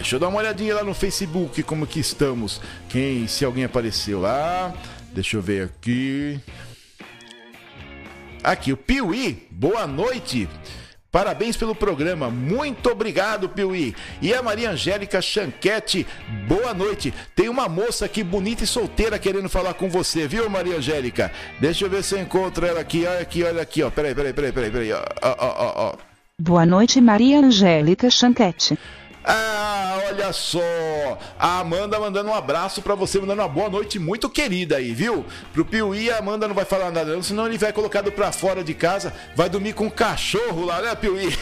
Deixa 0.00 0.16
eu 0.16 0.20
dar 0.20 0.28
uma 0.28 0.38
olhadinha 0.38 0.74
lá 0.74 0.82
no 0.82 0.94
Facebook 0.94 1.62
como 1.62 1.86
que 1.86 2.00
estamos. 2.00 2.58
Quem, 2.88 3.26
se 3.26 3.44
alguém 3.44 3.64
apareceu 3.64 4.18
lá. 4.18 4.72
Deixa 5.12 5.36
eu 5.36 5.42
ver 5.42 5.64
aqui. 5.64 6.40
Aqui, 8.42 8.72
o 8.72 8.78
Piuí. 8.78 9.46
Boa 9.50 9.86
noite. 9.86 10.48
Parabéns 11.12 11.54
pelo 11.54 11.74
programa. 11.74 12.30
Muito 12.30 12.88
obrigado, 12.88 13.50
Piuí. 13.50 13.94
E 14.22 14.32
a 14.32 14.42
Maria 14.42 14.70
Angélica 14.70 15.20
Chanquete, 15.20 16.06
boa 16.48 16.72
noite. 16.72 17.12
Tem 17.36 17.50
uma 17.50 17.68
moça 17.68 18.06
aqui 18.06 18.24
bonita 18.24 18.64
e 18.64 18.66
solteira 18.66 19.18
querendo 19.18 19.50
falar 19.50 19.74
com 19.74 19.90
você, 19.90 20.26
viu, 20.26 20.48
Maria 20.48 20.78
Angélica? 20.78 21.30
Deixa 21.60 21.84
eu 21.84 21.90
ver 21.90 22.02
se 22.02 22.14
eu 22.14 22.22
encontro 22.22 22.64
ela 22.64 22.80
aqui. 22.80 23.04
Olha 23.04 23.20
aqui, 23.20 23.44
olha 23.44 23.60
aqui, 23.60 23.82
ó. 23.82 23.90
Peraí, 23.90 24.14
peraí, 24.14 24.32
peraí, 24.32 24.52
peraí, 24.52 24.70
peraí. 24.70 24.92
Ó, 24.94 25.04
ó, 25.20 25.36
ó, 25.38 25.72
ó. 25.76 25.94
Boa 26.40 26.64
noite, 26.64 27.02
Maria 27.02 27.40
Angélica 27.40 28.08
Chanquete. 28.08 28.78
Ah, 29.24 30.00
olha 30.08 30.32
só! 30.32 30.60
A 31.38 31.60
Amanda 31.60 32.00
mandando 32.00 32.30
um 32.30 32.34
abraço 32.34 32.80
para 32.80 32.94
você, 32.94 33.18
mandando 33.18 33.42
uma 33.42 33.48
boa 33.48 33.68
noite 33.68 33.98
muito 33.98 34.30
querida 34.30 34.76
aí, 34.76 34.94
viu? 34.94 35.26
Pro 35.52 35.64
Piuí, 35.64 36.10
a 36.10 36.18
Amanda 36.18 36.48
não 36.48 36.54
vai 36.54 36.64
falar 36.64 36.90
nada 36.90 37.12
não, 37.12 37.22
senão 37.22 37.46
ele 37.46 37.58
vai 37.58 37.72
colocado 37.72 38.10
pra 38.10 38.32
fora 38.32 38.64
de 38.64 38.72
casa, 38.72 39.12
vai 39.36 39.50
dormir 39.50 39.74
com 39.74 39.86
um 39.86 39.90
cachorro 39.90 40.64
lá, 40.64 40.80
né, 40.80 40.94
Piuí? 40.94 41.28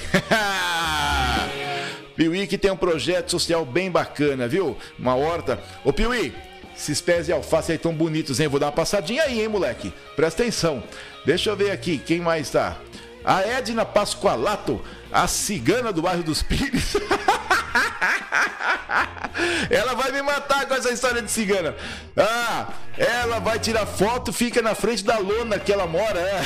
Piuí 2.17 2.47
que 2.49 2.59
tem 2.59 2.71
um 2.71 2.77
projeto 2.77 3.31
social 3.31 3.65
bem 3.65 3.91
bacana, 3.91 4.49
viu? 4.49 4.77
Uma 4.99 5.15
horta. 5.15 5.61
Ô, 5.85 5.93
Piuí, 5.93 6.35
esses 6.77 7.01
pés 7.01 7.27
de 7.27 7.33
alface 7.33 7.73
aí 7.73 7.79
tão 7.79 7.95
bonitos, 7.95 8.41
hein? 8.41 8.49
Vou 8.49 8.59
dar 8.59 8.67
uma 8.67 8.73
passadinha 8.73 9.23
aí, 9.23 9.41
hein, 9.41 9.49
moleque? 9.49 9.93
Presta 10.17 10.43
atenção. 10.43 10.83
Deixa 11.25 11.51
eu 11.51 11.57
ver 11.57 11.71
aqui, 11.71 11.97
quem 11.97 12.21
mais 12.21 12.51
tá? 12.51 12.77
A 13.29 13.43
Edna 13.43 13.85
Pascoalato, 13.85 14.83
a 15.13 15.29
cigana 15.29 15.93
do 15.93 16.01
bairro 16.01 16.23
dos 16.23 16.43
Pires. 16.43 16.97
ela 19.69 19.93
vai 19.93 20.11
me 20.13 20.23
matar 20.23 20.65
com 20.65 20.73
essa 20.73 20.91
história 20.91 21.21
de 21.21 21.31
cigana. 21.31 21.77
Ah, 22.17 22.69
ela 22.97 23.39
vai 23.39 23.59
tirar 23.59 23.85
foto, 23.85 24.33
fica 24.33 24.63
na 24.63 24.75
frente 24.75 25.05
da 25.05 25.19
lona 25.19 25.59
que 25.59 25.71
ela 25.71 25.87
mora. 25.87 26.19
É. 26.19 26.41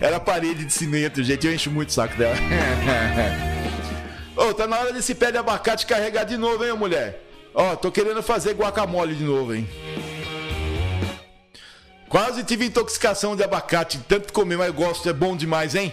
Era 0.00 0.18
parede 0.18 0.64
de 0.64 0.72
cimento, 0.72 1.22
gente. 1.22 1.46
Eu 1.46 1.52
encho 1.52 1.70
muito 1.70 1.90
o 1.90 1.92
saco 1.92 2.16
dela. 2.16 2.36
Ô, 4.34 4.44
oh, 4.44 4.54
tá 4.54 4.66
na 4.66 4.78
hora 4.78 4.90
desse 4.90 5.14
pé 5.14 5.30
de 5.30 5.36
abacate 5.36 5.84
carregar 5.84 6.24
de 6.24 6.38
novo, 6.38 6.64
hein, 6.64 6.72
mulher? 6.72 7.22
Ó, 7.54 7.72
oh, 7.72 7.76
tô 7.76 7.92
querendo 7.92 8.22
fazer 8.22 8.54
guacamole 8.54 9.14
de 9.14 9.24
novo, 9.24 9.54
hein? 9.54 9.68
Quase 12.14 12.44
tive 12.44 12.66
intoxicação 12.66 13.34
de 13.34 13.42
abacate, 13.42 13.98
tanto 14.06 14.32
comer, 14.32 14.56
mas 14.56 14.68
eu 14.68 14.72
gosto, 14.72 15.08
é 15.08 15.12
bom 15.12 15.36
demais, 15.36 15.74
hein? 15.74 15.92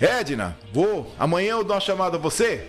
Edna, 0.00 0.56
vou. 0.72 1.14
Amanhã 1.18 1.50
eu 1.50 1.62
dou 1.62 1.74
uma 1.74 1.80
chamada 1.80 2.16
a 2.16 2.18
você 2.18 2.66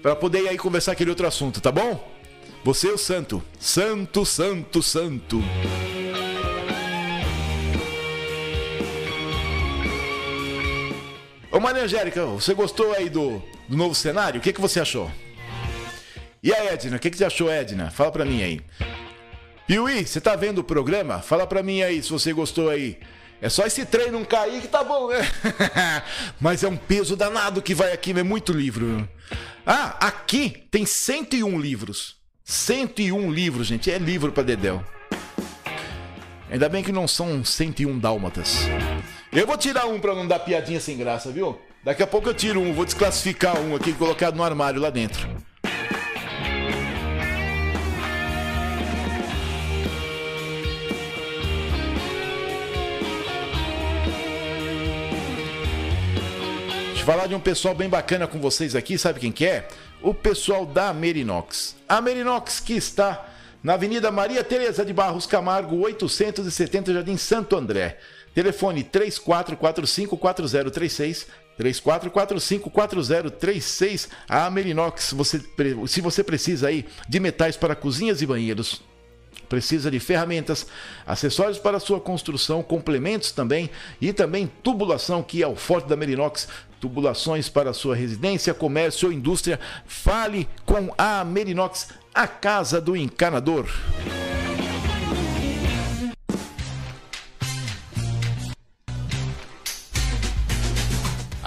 para 0.00 0.16
poder 0.16 0.44
ir 0.44 0.48
aí 0.48 0.56
conversar 0.56 0.92
aquele 0.92 1.10
outro 1.10 1.26
assunto, 1.26 1.60
tá 1.60 1.70
bom? 1.70 2.10
Você 2.64 2.88
é 2.88 2.92
o 2.92 2.96
santo. 2.96 3.42
Santo, 3.60 4.24
santo, 4.24 4.82
santo. 4.82 5.42
Ô 11.50 11.60
Maria 11.60 11.82
Angélica, 11.82 12.24
você 12.24 12.54
gostou 12.54 12.94
aí 12.94 13.10
do, 13.10 13.42
do 13.68 13.76
novo 13.76 13.94
cenário? 13.94 14.40
O 14.40 14.42
que, 14.42 14.54
que 14.54 14.60
você 14.62 14.80
achou? 14.80 15.10
E 16.42 16.50
a 16.50 16.72
Edna, 16.72 16.96
o 16.96 16.98
que, 16.98 17.10
que 17.10 17.18
você 17.18 17.26
achou, 17.26 17.52
Edna? 17.52 17.90
Fala 17.90 18.10
pra 18.10 18.24
mim 18.24 18.42
aí. 18.42 18.58
Piuí, 19.66 20.06
você 20.06 20.20
tá 20.20 20.34
vendo 20.36 20.58
o 20.58 20.64
programa? 20.64 21.20
Fala 21.20 21.46
pra 21.46 21.62
mim 21.62 21.82
aí 21.82 22.02
se 22.02 22.10
você 22.10 22.32
gostou 22.32 22.68
aí. 22.68 22.98
É 23.40 23.48
só 23.48 23.66
esse 23.66 23.84
trem 23.84 24.10
não 24.10 24.24
cair 24.24 24.60
que 24.60 24.68
tá 24.68 24.84
bom, 24.84 25.08
né? 25.08 25.18
Mas 26.40 26.62
é 26.62 26.68
um 26.68 26.76
peso 26.76 27.16
danado 27.16 27.60
que 27.60 27.74
vai 27.74 27.92
aqui, 27.92 28.12
é 28.12 28.22
muito 28.22 28.52
livro. 28.52 29.08
Ah, 29.66 29.96
aqui 30.00 30.64
tem 30.70 30.86
101 30.86 31.58
livros. 31.58 32.16
101 32.44 33.32
livros, 33.32 33.66
gente. 33.66 33.90
É 33.90 33.98
livro 33.98 34.32
pra 34.32 34.42
Dedéu. 34.42 34.84
Ainda 36.50 36.68
bem 36.68 36.84
que 36.84 36.92
não 36.92 37.08
são 37.08 37.44
101 37.44 37.98
dálmatas. 37.98 38.58
Eu 39.32 39.46
vou 39.46 39.56
tirar 39.56 39.86
um 39.86 39.98
pra 39.98 40.14
não 40.14 40.26
dar 40.26 40.40
piadinha 40.40 40.78
sem 40.78 40.98
graça, 40.98 41.30
viu? 41.30 41.58
Daqui 41.82 42.02
a 42.02 42.06
pouco 42.06 42.28
eu 42.28 42.34
tiro 42.34 42.60
um, 42.60 42.72
vou 42.72 42.84
desclassificar 42.84 43.58
um 43.58 43.74
aqui 43.74 43.92
colocado 43.92 44.36
no 44.36 44.44
armário 44.44 44.80
lá 44.80 44.90
dentro. 44.90 45.28
Falar 57.02 57.26
de 57.26 57.34
um 57.34 57.40
pessoal 57.40 57.74
bem 57.74 57.88
bacana 57.88 58.28
com 58.28 58.38
vocês 58.38 58.76
aqui, 58.76 58.96
sabe 58.96 59.18
quem 59.18 59.32
que 59.32 59.44
é? 59.44 59.66
O 60.00 60.14
pessoal 60.14 60.64
da 60.64 60.94
Merinox. 60.94 61.74
A 61.88 62.00
Merinox 62.00 62.60
que 62.60 62.74
está 62.74 63.28
na 63.60 63.74
Avenida 63.74 64.08
Maria 64.12 64.44
Tereza 64.44 64.84
de 64.84 64.92
Barros 64.92 65.26
Camargo, 65.26 65.80
870 65.80 66.94
Jardim 66.94 67.16
Santo 67.16 67.56
André. 67.56 67.98
Telefone 68.32 68.84
34454036 68.84 71.26
34454036. 71.58 74.08
A 74.28 74.48
Merinox, 74.48 75.12
você, 75.12 75.42
se 75.88 76.00
você 76.00 76.22
precisa 76.22 76.68
aí 76.68 76.86
de 77.08 77.18
metais 77.18 77.56
para 77.56 77.74
cozinhas 77.74 78.22
e 78.22 78.26
banheiros, 78.26 78.80
precisa 79.52 79.90
de 79.90 80.00
ferramentas, 80.00 80.66
acessórios 81.06 81.58
para 81.58 81.78
sua 81.78 82.00
construção, 82.00 82.62
complementos 82.62 83.32
também 83.32 83.68
e 84.00 84.10
também 84.10 84.50
tubulação, 84.62 85.22
que 85.22 85.42
é 85.42 85.46
o 85.46 85.54
forte 85.54 85.86
da 85.86 85.94
Merinox 85.94 86.48
tubulações 86.80 87.50
para 87.50 87.74
sua 87.74 87.94
residência, 87.94 88.54
comércio 88.54 89.08
ou 89.08 89.12
indústria, 89.12 89.60
fale 89.84 90.48
com 90.64 90.90
a 90.96 91.22
Merinox, 91.22 91.90
a 92.14 92.26
casa 92.26 92.80
do 92.80 92.96
encanador. 92.96 93.68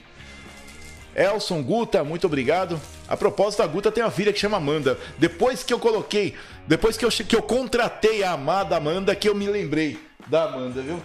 Elson 1.17 1.61
Guta, 1.61 2.05
muito 2.05 2.29
obrigado. 2.29 2.81
A 3.09 3.17
propósito, 3.17 3.65
a 3.65 3.67
Guta 3.67 3.91
tem 3.91 4.05
uma 4.05 4.11
filha 4.11 4.33
que 4.33 4.39
chama 4.39 4.57
Amanda. 4.57 4.97
Depois 5.19 5.65
que 5.65 5.75
eu 5.75 5.81
coloquei, 5.81 6.35
depois 6.65 6.97
que 6.97 7.05
eu, 7.05 7.09
que 7.09 7.35
eu 7.35 7.43
contratei 7.43 8.23
a 8.23 8.33
amada 8.33 8.77
Amanda, 8.77 9.17
que 9.17 9.29
eu 9.29 9.35
me 9.35 9.49
lembrei 9.49 9.99
da 10.29 10.45
Amanda, 10.45 10.81
viu? 10.81 11.03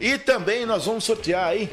E 0.00 0.16
também 0.18 0.64
nós 0.64 0.86
vamos 0.86 1.04
sortear 1.04 1.46
aí 1.46 1.70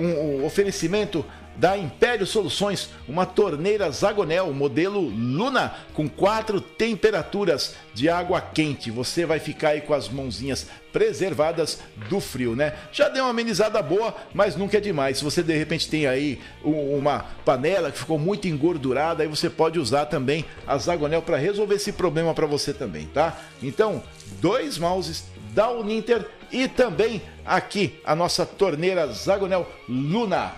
um, 0.00 0.44
oferecimento 0.44 1.24
da 1.56 1.76
Império 1.76 2.26
Soluções, 2.26 2.88
uma 3.06 3.26
torneira 3.26 3.90
Zagonel, 3.90 4.52
modelo 4.52 5.00
Luna, 5.00 5.74
com 5.92 6.08
quatro 6.08 6.60
temperaturas 6.60 7.74
de 7.92 8.08
água 8.08 8.40
quente. 8.40 8.90
Você 8.90 9.26
vai 9.26 9.38
ficar 9.38 9.70
aí 9.70 9.80
com 9.82 9.92
as 9.92 10.08
mãozinhas 10.08 10.68
preservadas 10.90 11.80
do 12.08 12.18
frio, 12.18 12.56
né? 12.56 12.74
Já 12.92 13.08
deu 13.08 13.24
uma 13.24 13.30
amenizada 13.30 13.82
boa, 13.82 14.14
mas 14.32 14.56
nunca 14.56 14.78
é 14.78 14.80
demais. 14.80 15.18
Se 15.18 15.24
você 15.24 15.42
de 15.42 15.56
repente 15.56 15.88
tem 15.88 16.06
aí 16.06 16.40
uma 16.64 17.26
panela 17.44 17.92
que 17.92 17.98
ficou 17.98 18.18
muito 18.18 18.48
engordurada, 18.48 19.22
aí 19.22 19.28
você 19.28 19.50
pode 19.50 19.78
usar 19.78 20.06
também 20.06 20.44
a 20.66 20.78
Zagonel 20.78 21.20
para 21.20 21.36
resolver 21.36 21.74
esse 21.74 21.92
problema 21.92 22.32
para 22.32 22.46
você 22.46 22.72
também, 22.72 23.06
tá? 23.06 23.38
Então, 23.62 24.02
dois 24.40 24.78
mouses 24.78 25.24
da 25.50 25.70
Uninter 25.70 26.28
e 26.50 26.68
também 26.68 27.22
aqui 27.44 28.00
a 28.04 28.14
nossa 28.14 28.44
torneira 28.44 29.06
Zagonel 29.08 29.68
Luna. 29.88 30.52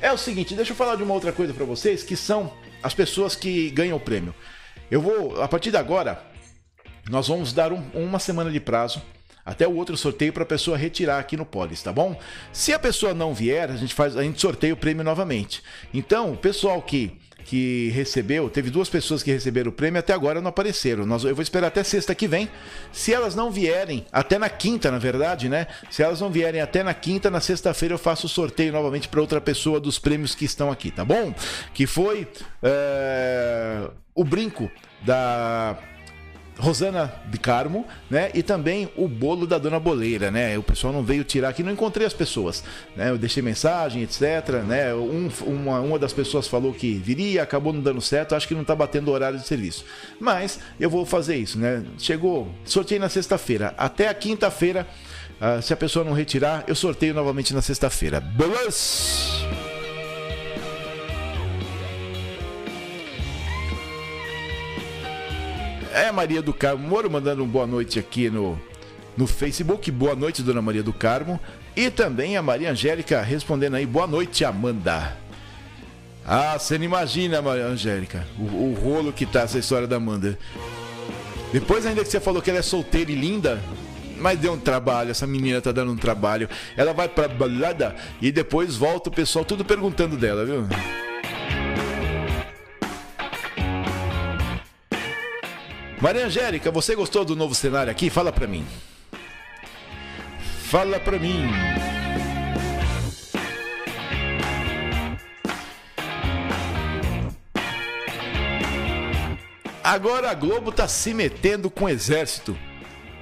É 0.00 0.12
o 0.12 0.18
seguinte, 0.18 0.54
deixa 0.54 0.72
eu 0.72 0.76
falar 0.76 0.96
de 0.96 1.02
uma 1.02 1.14
outra 1.14 1.32
coisa 1.32 1.52
para 1.52 1.64
vocês, 1.64 2.02
que 2.02 2.16
são 2.16 2.52
as 2.82 2.94
pessoas 2.94 3.34
que 3.34 3.70
ganham 3.70 3.96
o 3.96 4.00
prêmio. 4.00 4.34
Eu 4.90 5.00
vou, 5.00 5.42
a 5.42 5.48
partir 5.48 5.70
de 5.70 5.76
agora, 5.76 6.22
nós 7.08 7.28
vamos 7.28 7.52
dar 7.52 7.72
um, 7.72 7.82
uma 7.94 8.18
semana 8.18 8.50
de 8.50 8.60
prazo 8.60 9.02
até 9.44 9.66
o 9.66 9.74
outro 9.74 9.96
sorteio 9.96 10.32
para 10.32 10.42
a 10.42 10.46
pessoa 10.46 10.76
retirar 10.76 11.18
aqui 11.18 11.36
no 11.36 11.44
Polis, 11.44 11.82
tá 11.82 11.92
bom? 11.92 12.18
Se 12.52 12.72
a 12.72 12.78
pessoa 12.78 13.14
não 13.14 13.32
vier, 13.32 13.70
a 13.70 13.76
gente 13.76 13.94
faz, 13.94 14.16
a 14.16 14.22
gente 14.22 14.40
sorteia 14.40 14.74
o 14.74 14.76
prêmio 14.76 15.02
novamente. 15.02 15.62
Então, 15.92 16.32
o 16.32 16.36
pessoal 16.36 16.82
que 16.82 17.18
que 17.48 17.88
recebeu, 17.94 18.50
teve 18.50 18.68
duas 18.68 18.90
pessoas 18.90 19.22
que 19.22 19.32
receberam 19.32 19.70
o 19.70 19.72
prêmio 19.72 19.98
até 19.98 20.12
agora 20.12 20.38
não 20.38 20.50
apareceram. 20.50 21.06
Nós, 21.06 21.24
eu 21.24 21.34
vou 21.34 21.42
esperar 21.42 21.68
até 21.68 21.82
sexta 21.82 22.14
que 22.14 22.28
vem. 22.28 22.46
Se 22.92 23.10
elas 23.10 23.34
não 23.34 23.50
vierem, 23.50 24.04
até 24.12 24.38
na 24.38 24.50
quinta, 24.50 24.90
na 24.90 24.98
verdade, 24.98 25.48
né? 25.48 25.66
Se 25.90 26.02
elas 26.02 26.20
não 26.20 26.30
vierem 26.30 26.60
até 26.60 26.82
na 26.82 26.92
quinta, 26.92 27.30
na 27.30 27.40
sexta-feira 27.40 27.94
eu 27.94 27.98
faço 27.98 28.26
o 28.26 28.28
sorteio 28.28 28.70
novamente 28.70 29.08
para 29.08 29.18
outra 29.18 29.40
pessoa 29.40 29.80
dos 29.80 29.98
prêmios 29.98 30.34
que 30.34 30.44
estão 30.44 30.70
aqui, 30.70 30.90
tá 30.90 31.06
bom? 31.06 31.34
Que 31.72 31.86
foi 31.86 32.28
é, 32.62 33.88
o 34.14 34.24
brinco 34.24 34.70
da 35.00 35.78
Rosana 36.58 37.12
de 37.26 37.38
Carmo, 37.38 37.86
né? 38.10 38.30
E 38.34 38.42
também 38.42 38.90
o 38.96 39.06
bolo 39.06 39.46
da 39.46 39.58
Dona 39.58 39.78
Boleira, 39.78 40.30
né? 40.30 40.58
O 40.58 40.62
pessoal 40.62 40.92
não 40.92 41.02
veio 41.02 41.22
tirar 41.24 41.50
aqui, 41.50 41.62
não 41.62 41.72
encontrei 41.72 42.06
as 42.06 42.12
pessoas, 42.12 42.64
né? 42.96 43.10
Eu 43.10 43.18
deixei 43.18 43.42
mensagem, 43.42 44.02
etc, 44.02 44.64
né? 44.66 44.92
Um, 44.94 45.30
uma, 45.46 45.80
uma 45.80 45.98
das 45.98 46.12
pessoas 46.12 46.48
falou 46.48 46.72
que 46.72 46.94
viria, 46.94 47.42
acabou 47.42 47.72
não 47.72 47.80
dando 47.80 48.00
certo, 48.00 48.34
acho 48.34 48.48
que 48.48 48.54
não 48.54 48.64
tá 48.64 48.74
batendo 48.74 49.08
o 49.08 49.12
horário 49.12 49.38
de 49.38 49.46
serviço. 49.46 49.84
Mas 50.18 50.58
eu 50.80 50.90
vou 50.90 51.06
fazer 51.06 51.36
isso, 51.36 51.58
né? 51.58 51.84
Chegou, 51.98 52.48
sorteio 52.64 53.00
na 53.00 53.08
sexta-feira, 53.08 53.74
até 53.78 54.08
a 54.08 54.14
quinta-feira, 54.14 54.86
uh, 55.40 55.62
se 55.62 55.72
a 55.72 55.76
pessoa 55.76 56.04
não 56.04 56.12
retirar, 56.12 56.64
eu 56.66 56.74
sorteio 56.74 57.14
novamente 57.14 57.54
na 57.54 57.62
sexta-feira. 57.62 58.20
Beleza? 58.20 59.77
É 65.92 66.12
Maria 66.12 66.42
do 66.42 66.52
Carmo 66.52 66.86
Moro 66.86 67.10
mandando 67.10 67.42
um 67.42 67.46
boa 67.46 67.66
noite 67.66 67.98
aqui 67.98 68.28
no, 68.28 68.60
no 69.16 69.26
Facebook. 69.26 69.90
Boa 69.90 70.14
noite, 70.14 70.42
dona 70.42 70.60
Maria 70.60 70.82
do 70.82 70.92
Carmo. 70.92 71.40
E 71.74 71.90
também 71.90 72.36
a 72.36 72.42
Maria 72.42 72.70
Angélica 72.70 73.22
respondendo 73.22 73.74
aí, 73.74 73.86
boa 73.86 74.06
noite, 74.06 74.44
Amanda. 74.44 75.16
Ah, 76.26 76.58
você 76.58 76.76
não 76.76 76.84
imagina, 76.84 77.40
Maria 77.40 77.66
Angélica, 77.66 78.26
o, 78.38 78.42
o 78.42 78.74
rolo 78.74 79.12
que 79.12 79.24
tá 79.24 79.42
essa 79.42 79.58
história 79.58 79.86
da 79.86 79.96
Amanda. 79.96 80.38
Depois 81.52 81.86
ainda 81.86 82.04
que 82.04 82.10
você 82.10 82.20
falou 82.20 82.42
que 82.42 82.50
ela 82.50 82.58
é 82.58 82.62
solteira 82.62 83.10
e 83.10 83.14
linda, 83.14 83.62
mas 84.18 84.38
deu 84.38 84.52
um 84.52 84.58
trabalho, 84.58 85.10
essa 85.10 85.26
menina 85.26 85.62
tá 85.62 85.72
dando 85.72 85.92
um 85.92 85.96
trabalho. 85.96 86.48
Ela 86.76 86.92
vai 86.92 87.08
pra 87.08 87.28
balada 87.28 87.96
e 88.20 88.30
depois 88.30 88.76
volta 88.76 89.08
o 89.08 89.12
pessoal 89.12 89.44
tudo 89.44 89.64
perguntando 89.64 90.16
dela, 90.16 90.44
viu? 90.44 90.66
Maria 96.00 96.26
Angélica, 96.26 96.70
você 96.70 96.94
gostou 96.94 97.24
do 97.24 97.34
novo 97.34 97.54
cenário 97.56 97.90
aqui? 97.90 98.08
Fala 98.08 98.32
pra 98.32 98.46
mim. 98.46 98.64
Fala 100.62 101.00
pra 101.00 101.18
mim. 101.18 101.50
Agora 109.82 110.30
a 110.30 110.34
Globo 110.34 110.70
tá 110.70 110.86
se 110.86 111.12
metendo 111.12 111.68
com 111.68 111.86
o 111.86 111.88
exército. 111.88 112.56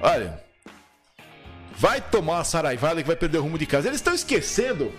Olha, 0.01 0.43
vai 1.77 1.99
tomar 1.99 2.33
uma 2.33 2.43
saraivada 2.43 3.01
que 3.01 3.07
vai 3.07 3.15
perder 3.15 3.39
o 3.39 3.41
rumo 3.41 3.57
de 3.57 3.65
casa. 3.65 3.87
Eles 3.87 3.99
estão 3.99 4.13
esquecendo 4.13 4.93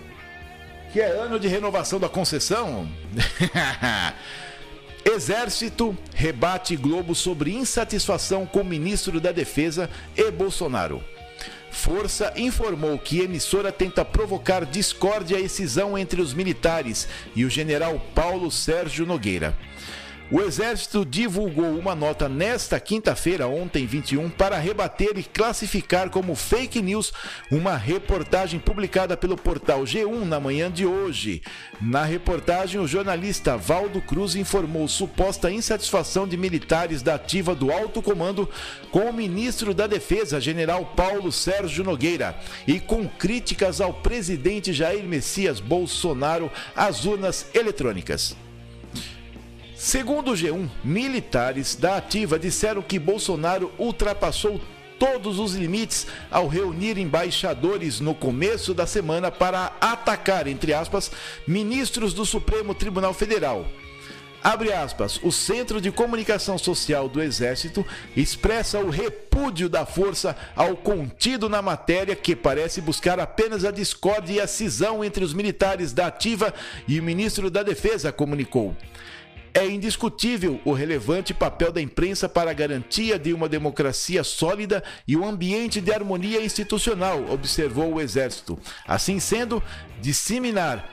que 0.91 0.99
é 0.99 1.11
ano 1.11 1.39
de 1.39 1.47
renovação 1.47 1.99
da 1.99 2.09
concessão. 2.09 2.89
Exército 5.05 5.97
rebate 6.13 6.75
Globo 6.75 7.15
sobre 7.15 7.53
insatisfação 7.53 8.45
com 8.45 8.63
ministro 8.63 9.19
da 9.19 9.31
Defesa 9.31 9.89
e 10.15 10.29
Bolsonaro. 10.29 11.03
Força 11.71 12.33
informou 12.35 12.97
que 12.97 13.19
emissora 13.21 13.71
tenta 13.71 14.03
provocar 14.03 14.65
discórdia 14.65 15.39
e 15.39 15.47
cisão 15.47 15.97
entre 15.97 16.21
os 16.21 16.33
militares 16.33 17.07
e 17.35 17.45
o 17.45 17.49
general 17.49 18.01
Paulo 18.13 18.51
Sérgio 18.51 19.05
Nogueira. 19.05 19.55
O 20.31 20.41
Exército 20.41 21.03
divulgou 21.03 21.75
uma 21.79 21.95
nota 21.95 22.29
nesta 22.29 22.79
quinta-feira, 22.79 23.47
ontem 23.47 23.87
21, 23.87 24.29
para 24.29 24.59
rebater 24.59 25.17
e 25.17 25.23
classificar 25.23 26.11
como 26.11 26.35
fake 26.35 26.83
news 26.83 27.11
uma 27.51 27.75
reportagem 27.75 28.59
publicada 28.59 29.17
pelo 29.17 29.35
portal 29.35 29.81
G1 29.81 30.25
na 30.25 30.39
manhã 30.39 30.71
de 30.71 30.85
hoje. 30.85 31.41
Na 31.81 32.03
reportagem, 32.03 32.79
o 32.79 32.85
jornalista 32.85 33.57
Valdo 33.57 33.99
Cruz 34.01 34.35
informou 34.35 34.87
suposta 34.87 35.49
insatisfação 35.49 36.27
de 36.27 36.37
militares 36.37 37.01
da 37.01 37.15
ativa 37.15 37.55
do 37.55 37.71
alto 37.71 37.99
comando 37.99 38.47
com 38.91 39.09
o 39.09 39.13
ministro 39.13 39.73
da 39.73 39.87
Defesa, 39.87 40.39
general 40.39 40.93
Paulo 40.95 41.31
Sérgio 41.31 41.83
Nogueira, 41.83 42.37
e 42.67 42.79
com 42.79 43.07
críticas 43.07 43.81
ao 43.81 43.95
presidente 43.95 44.73
Jair 44.73 45.05
Messias 45.05 45.59
Bolsonaro 45.59 46.51
às 46.75 47.03
urnas 47.03 47.47
eletrônicas. 47.51 48.35
Segundo 49.79 50.31
o 50.31 50.33
G1, 50.33 50.69
militares 50.83 51.73
da 51.73 51.95
ativa 51.95 52.37
disseram 52.37 52.81
que 52.81 52.99
Bolsonaro 52.99 53.71
ultrapassou 53.79 54.59
todos 54.99 55.39
os 55.39 55.53
limites 55.53 56.05
ao 56.29 56.49
reunir 56.49 56.97
embaixadores 56.97 58.01
no 58.01 58.13
começo 58.13 58.73
da 58.73 58.85
semana 58.85 59.31
para 59.31 59.71
atacar, 59.79 60.47
entre 60.47 60.73
aspas, 60.73 61.09
ministros 61.47 62.13
do 62.13 62.25
Supremo 62.25 62.75
Tribunal 62.75 63.13
Federal. 63.13 63.65
Abre 64.43 64.73
aspas, 64.73 65.17
o 65.23 65.31
Centro 65.31 65.79
de 65.79 65.91
Comunicação 65.91 66.57
Social 66.57 67.07
do 67.07 67.21
Exército 67.21 67.85
expressa 68.17 68.79
o 68.79 68.89
repúdio 68.89 69.69
da 69.69 69.85
força 69.85 70.35
ao 70.57 70.75
contido 70.75 71.47
na 71.47 71.61
matéria 71.61 72.17
que 72.17 72.35
parece 72.35 72.81
buscar 72.81 73.17
apenas 73.17 73.63
a 73.63 73.71
discórdia 73.71 74.33
e 74.33 74.41
a 74.41 74.47
cisão 74.47 75.05
entre 75.05 75.23
os 75.23 75.33
militares 75.33 75.93
da 75.93 76.07
ativa 76.07 76.53
e 76.85 76.99
o 76.99 77.03
ministro 77.03 77.49
da 77.49 77.63
Defesa, 77.63 78.11
comunicou. 78.11 78.75
É 79.53 79.65
indiscutível 79.65 80.59
o 80.63 80.73
relevante 80.73 81.33
papel 81.33 81.71
da 81.71 81.81
imprensa 81.81 82.29
para 82.29 82.51
a 82.51 82.53
garantia 82.53 83.17
de 83.17 83.33
uma 83.33 83.49
democracia 83.49 84.23
sólida 84.23 84.83
e 85.07 85.17
um 85.17 85.25
ambiente 85.27 85.81
de 85.81 85.91
harmonia 85.91 86.41
institucional, 86.41 87.25
observou 87.29 87.93
o 87.93 88.01
Exército. 88.01 88.59
Assim 88.87 89.19
sendo, 89.19 89.61
disseminar 90.01 90.89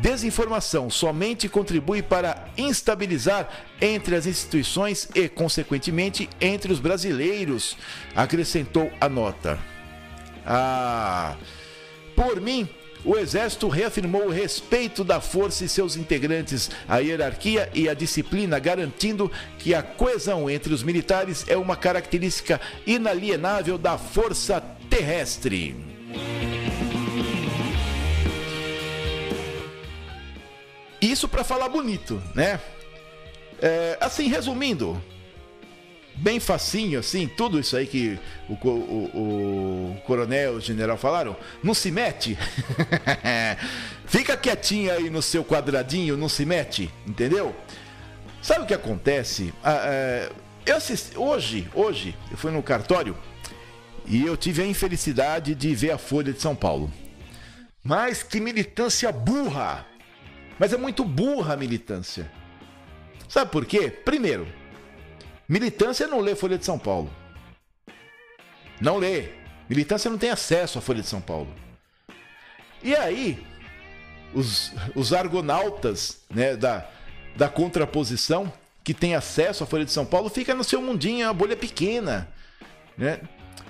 desinformação 0.00 0.90
somente 0.90 1.48
contribui 1.48 2.02
para 2.02 2.48
instabilizar 2.56 3.48
entre 3.80 4.14
as 4.14 4.26
instituições 4.26 5.08
e, 5.14 5.28
consequentemente, 5.28 6.28
entre 6.40 6.72
os 6.72 6.80
brasileiros, 6.80 7.76
acrescentou 8.14 8.90
a 9.00 9.08
nota. 9.08 9.58
Ah, 10.44 11.36
por 12.14 12.40
mim, 12.40 12.68
o 13.06 13.16
Exército 13.16 13.68
reafirmou 13.68 14.26
o 14.26 14.30
respeito 14.30 15.04
da 15.04 15.20
força 15.20 15.64
e 15.64 15.68
seus 15.68 15.94
integrantes, 15.96 16.68
a 16.88 16.98
hierarquia 16.98 17.70
e 17.72 17.88
a 17.88 17.94
disciplina, 17.94 18.58
garantindo 18.58 19.30
que 19.58 19.72
a 19.72 19.82
coesão 19.82 20.50
entre 20.50 20.74
os 20.74 20.82
militares 20.82 21.44
é 21.48 21.56
uma 21.56 21.76
característica 21.76 22.60
inalienável 22.84 23.78
da 23.78 23.96
força 23.96 24.60
terrestre. 24.90 25.76
Isso 31.00 31.28
para 31.28 31.44
falar 31.44 31.68
bonito, 31.68 32.20
né? 32.34 32.58
É, 33.62 33.96
assim, 34.00 34.26
resumindo, 34.26 35.00
bem 36.16 36.40
facinho, 36.40 36.98
assim, 36.98 37.28
tudo 37.28 37.60
isso 37.60 37.76
aí 37.76 37.86
que 37.86 38.18
o, 38.48 38.54
o, 38.54 39.94
o 39.94 40.00
coronel, 40.06 40.54
o 40.54 40.60
general 40.60 40.96
falaram, 40.96 41.36
não 41.62 41.74
se 41.74 41.90
mete. 41.90 42.38
Fica 44.06 44.36
quietinho 44.36 44.92
aí 44.92 45.10
no 45.10 45.20
seu 45.20 45.44
quadradinho, 45.44 46.16
não 46.16 46.28
se 46.28 46.44
mete, 46.44 46.90
entendeu? 47.06 47.54
Sabe 48.40 48.64
o 48.64 48.66
que 48.66 48.74
acontece? 48.74 49.52
Ah, 49.62 49.82
é, 49.84 50.32
eu 50.64 50.76
assisti, 50.76 51.18
hoje, 51.18 51.68
hoje, 51.74 52.16
eu 52.30 52.36
fui 52.36 52.50
no 52.50 52.62
cartório 52.62 53.16
e 54.06 54.24
eu 54.24 54.36
tive 54.36 54.62
a 54.62 54.66
infelicidade 54.66 55.54
de 55.54 55.74
ver 55.74 55.90
a 55.90 55.98
Folha 55.98 56.32
de 56.32 56.40
São 56.40 56.54
Paulo. 56.54 56.90
Mas 57.82 58.22
que 58.22 58.40
militância 58.40 59.12
burra! 59.12 59.86
Mas 60.58 60.72
é 60.72 60.76
muito 60.76 61.04
burra 61.04 61.54
a 61.54 61.56
militância. 61.56 62.30
Sabe 63.28 63.50
por 63.50 63.66
quê? 63.66 63.90
Primeiro, 63.90 64.46
militância 65.48 66.06
não 66.06 66.20
lê 66.20 66.34
Folha 66.34 66.58
de 66.58 66.64
São 66.64 66.78
Paulo. 66.78 67.10
Não 68.80 68.98
lê. 68.98 69.30
Militância 69.68 70.10
não 70.10 70.18
tem 70.18 70.30
acesso 70.30 70.78
à 70.78 70.80
Folha 70.80 71.02
de 71.02 71.08
São 71.08 71.20
Paulo. 71.20 71.52
E 72.82 72.94
aí, 72.94 73.44
os, 74.34 74.72
os 74.94 75.12
argonautas 75.12 76.20
né, 76.30 76.56
da, 76.56 76.88
da 77.34 77.48
contraposição, 77.48 78.52
que 78.84 78.94
tem 78.94 79.14
acesso 79.14 79.64
à 79.64 79.66
Folha 79.66 79.84
de 79.84 79.92
São 79.92 80.06
Paulo, 80.06 80.28
fica 80.28 80.54
no 80.54 80.62
seu 80.62 80.80
mundinho, 80.80 81.28
a 81.28 81.32
bolha 81.32 81.56
pequena. 81.56 82.28
Né? 82.96 83.20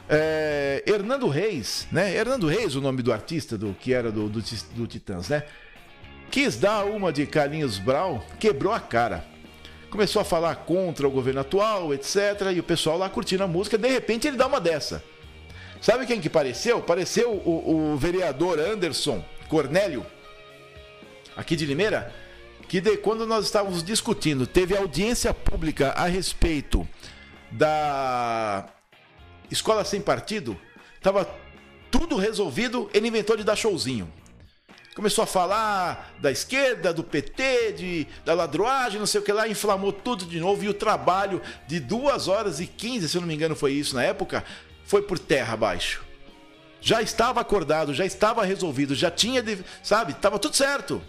É, 0.09 0.85
Hernando 0.87 1.29
Reis, 1.29 1.89
né? 1.91 2.15
Hernando 2.15 2.47
Reis, 2.47 2.77
o 2.77 2.81
nome 2.81 3.03
do 3.03 3.13
artista 3.13 3.59
do 3.59 3.75
que 3.75 3.93
era 3.93 4.13
do, 4.13 4.29
do, 4.29 4.41
do 4.41 4.87
Titãs, 4.87 5.29
né? 5.29 5.43
Quis 6.31 6.57
dar 6.57 6.85
uma 6.85 7.13
de 7.13 7.27
Carlinhos 7.27 7.79
Brau, 7.79 8.25
quebrou 8.39 8.73
a 8.73 8.79
cara. 8.81 9.25
Começou 9.91 10.21
a 10.21 10.25
falar 10.25 10.55
contra 10.57 11.07
o 11.07 11.11
governo 11.11 11.41
atual, 11.41 11.95
etc. 11.95 12.53
E 12.55 12.61
o 12.61 12.63
pessoal 12.63 12.99
lá 12.99 13.09
curtindo 13.09 13.45
a 13.45 13.47
música, 13.47 13.79
de 13.79 13.89
repente 13.89 14.27
ele 14.27 14.37
dá 14.37 14.47
uma 14.47 14.61
dessa. 14.61 15.03
Sabe 15.81 16.07
quem 16.07 16.21
que 16.21 16.29
pareceu? 16.29 16.81
Pareceu 16.83 17.31
o, 17.33 17.93
o 17.93 17.97
vereador 17.97 18.59
Anderson 18.59 19.25
Cornélio, 19.49 20.05
aqui 21.37 21.55
de 21.55 21.65
Limeira, 21.67 22.13
que 22.69 22.81
de, 22.81 22.97
quando 22.97 23.27
nós 23.27 23.45
estávamos 23.45 23.83
discutindo, 23.83 24.47
teve 24.47 24.77
audiência 24.77 25.33
pública 25.33 25.91
a 25.93 26.07
respeito 26.07 26.87
da 27.51 28.67
escola 29.51 29.85
sem 29.85 30.01
partido, 30.01 30.59
estava 30.97 31.29
tudo 31.91 32.17
resolvido, 32.17 32.91
ele 32.93 33.09
inventou 33.09 33.37
de 33.37 33.45
dar 33.45 33.55
showzinho. 33.55 34.13
Começou 34.97 35.25
a 35.25 35.27
falar 35.27 36.15
da 36.19 36.33
esquerda, 36.33 36.91
do 36.91 37.05
PT, 37.05 37.73
de, 37.73 38.07
da 38.25 38.33
ladroagem, 38.33 38.99
não 38.99 39.05
sei 39.05 39.21
o 39.21 39.23
que 39.23 39.31
lá, 39.31 39.47
inflamou 39.47 39.93
tudo 39.93 40.25
de 40.25 40.41
novo 40.41 40.65
e 40.65 40.71
o 40.71 40.75
trabalho 40.75 41.43
de 41.67 41.79
2 41.79 42.29
horas 42.29 42.61
e 42.61 42.67
15, 42.67 43.07
se 43.07 43.15
eu 43.15 43.21
não 43.21 43.29
me 43.29 43.35
engano 43.35 43.55
foi 43.55 43.75
isso 43.75 43.95
na 43.95 44.03
época, 44.03 44.43
foi 44.87 45.03
por 45.03 45.19
terra 45.19 45.53
abaixo. 45.53 46.03
Já 46.81 47.03
estava 47.03 47.43
acordado, 47.43 47.93
já 47.93 48.07
estava 48.07 48.43
resolvido, 48.43 48.95
já 48.95 49.11
tinha, 49.11 49.45
sabe, 49.83 50.13
estava 50.13 50.39
tudo 50.39 50.57
certo. 50.57 51.03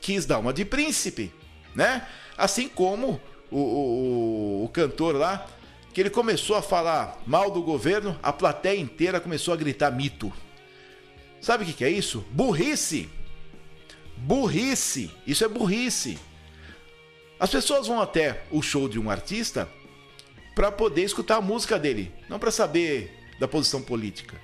Quis 0.00 0.24
dar 0.24 0.38
uma 0.38 0.52
de 0.52 0.64
príncipe, 0.64 1.32
né? 1.74 2.06
Assim 2.38 2.68
como 2.68 3.20
o, 3.50 3.58
o, 3.58 4.64
o 4.66 4.68
cantor 4.68 5.16
lá 5.16 5.44
que 5.92 6.00
ele 6.00 6.10
começou 6.10 6.54
a 6.54 6.62
falar 6.62 7.20
mal 7.26 7.50
do 7.50 7.60
governo, 7.60 8.16
a 8.22 8.32
plateia 8.32 8.78
inteira 8.78 9.18
começou 9.18 9.52
a 9.52 9.56
gritar 9.56 9.90
mito. 9.90 10.32
Sabe 11.40 11.64
o 11.64 11.66
que 11.66 11.84
é 11.84 11.90
isso? 11.90 12.24
Burrice! 12.30 13.15
Burrice! 14.16 15.10
Isso 15.26 15.44
é 15.44 15.48
burrice! 15.48 16.18
As 17.38 17.50
pessoas 17.50 17.86
vão 17.86 18.00
até 18.00 18.44
o 18.50 18.62
show 18.62 18.88
de 18.88 18.98
um 18.98 19.10
artista 19.10 19.68
para 20.54 20.72
poder 20.72 21.04
escutar 21.04 21.36
a 21.36 21.40
música 21.40 21.78
dele, 21.78 22.12
não 22.28 22.38
para 22.38 22.50
saber 22.50 23.14
da 23.38 23.46
posição 23.46 23.82
política. 23.82 24.40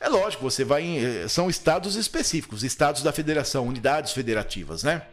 É 0.00 0.08
lógico, 0.08 0.42
você 0.42 0.64
vai 0.64 0.82
em. 0.82 1.04
Eh, 1.04 1.28
são 1.28 1.50
estados 1.50 1.96
específicos, 1.96 2.64
estados 2.64 3.02
da 3.02 3.12
federação, 3.12 3.68
unidades 3.68 4.12
federativas, 4.12 4.82
né? 4.82 5.06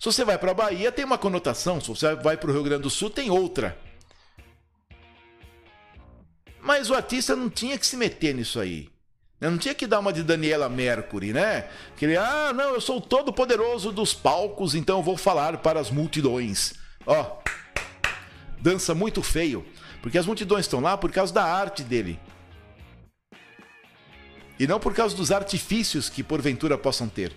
Se 0.00 0.06
você 0.06 0.24
vai 0.24 0.36
para 0.36 0.50
a 0.50 0.54
Bahia, 0.54 0.90
tem 0.90 1.04
uma 1.04 1.18
conotação, 1.18 1.80
se 1.80 1.88
você 1.88 2.16
vai 2.16 2.36
para 2.36 2.50
o 2.50 2.52
Rio 2.52 2.64
Grande 2.64 2.82
do 2.82 2.90
Sul, 2.90 3.08
tem 3.08 3.30
outra. 3.30 3.78
Mas 6.60 6.90
o 6.90 6.94
artista 6.94 7.36
não 7.36 7.48
tinha 7.48 7.78
que 7.78 7.86
se 7.86 7.96
meter 7.96 8.34
nisso 8.34 8.58
aí. 8.58 8.90
Não 9.40 9.56
tinha 9.56 9.74
que 9.74 9.86
dar 9.86 10.00
uma 10.00 10.12
de 10.12 10.22
Daniela 10.22 10.68
Mercury, 10.68 11.32
né? 11.32 11.66
Que 11.96 12.04
ele, 12.04 12.16
ah, 12.16 12.52
não, 12.52 12.74
eu 12.74 12.80
sou 12.80 12.98
o 12.98 13.00
todo 13.00 13.32
poderoso 13.32 13.90
dos 13.90 14.12
palcos, 14.12 14.74
então 14.74 14.98
eu 14.98 15.02
vou 15.02 15.16
falar 15.16 15.56
para 15.58 15.80
as 15.80 15.90
multidões. 15.90 16.74
Ó, 17.06 17.38
dança 18.60 18.94
muito 18.94 19.22
feio, 19.22 19.64
porque 20.02 20.18
as 20.18 20.26
multidões 20.26 20.66
estão 20.66 20.80
lá 20.80 20.96
por 20.98 21.10
causa 21.10 21.32
da 21.32 21.42
arte 21.42 21.82
dele. 21.82 22.20
E 24.58 24.66
não 24.66 24.78
por 24.78 24.94
causa 24.94 25.16
dos 25.16 25.32
artifícios 25.32 26.10
que 26.10 26.22
porventura 26.22 26.76
possam 26.76 27.08
ter. 27.08 27.32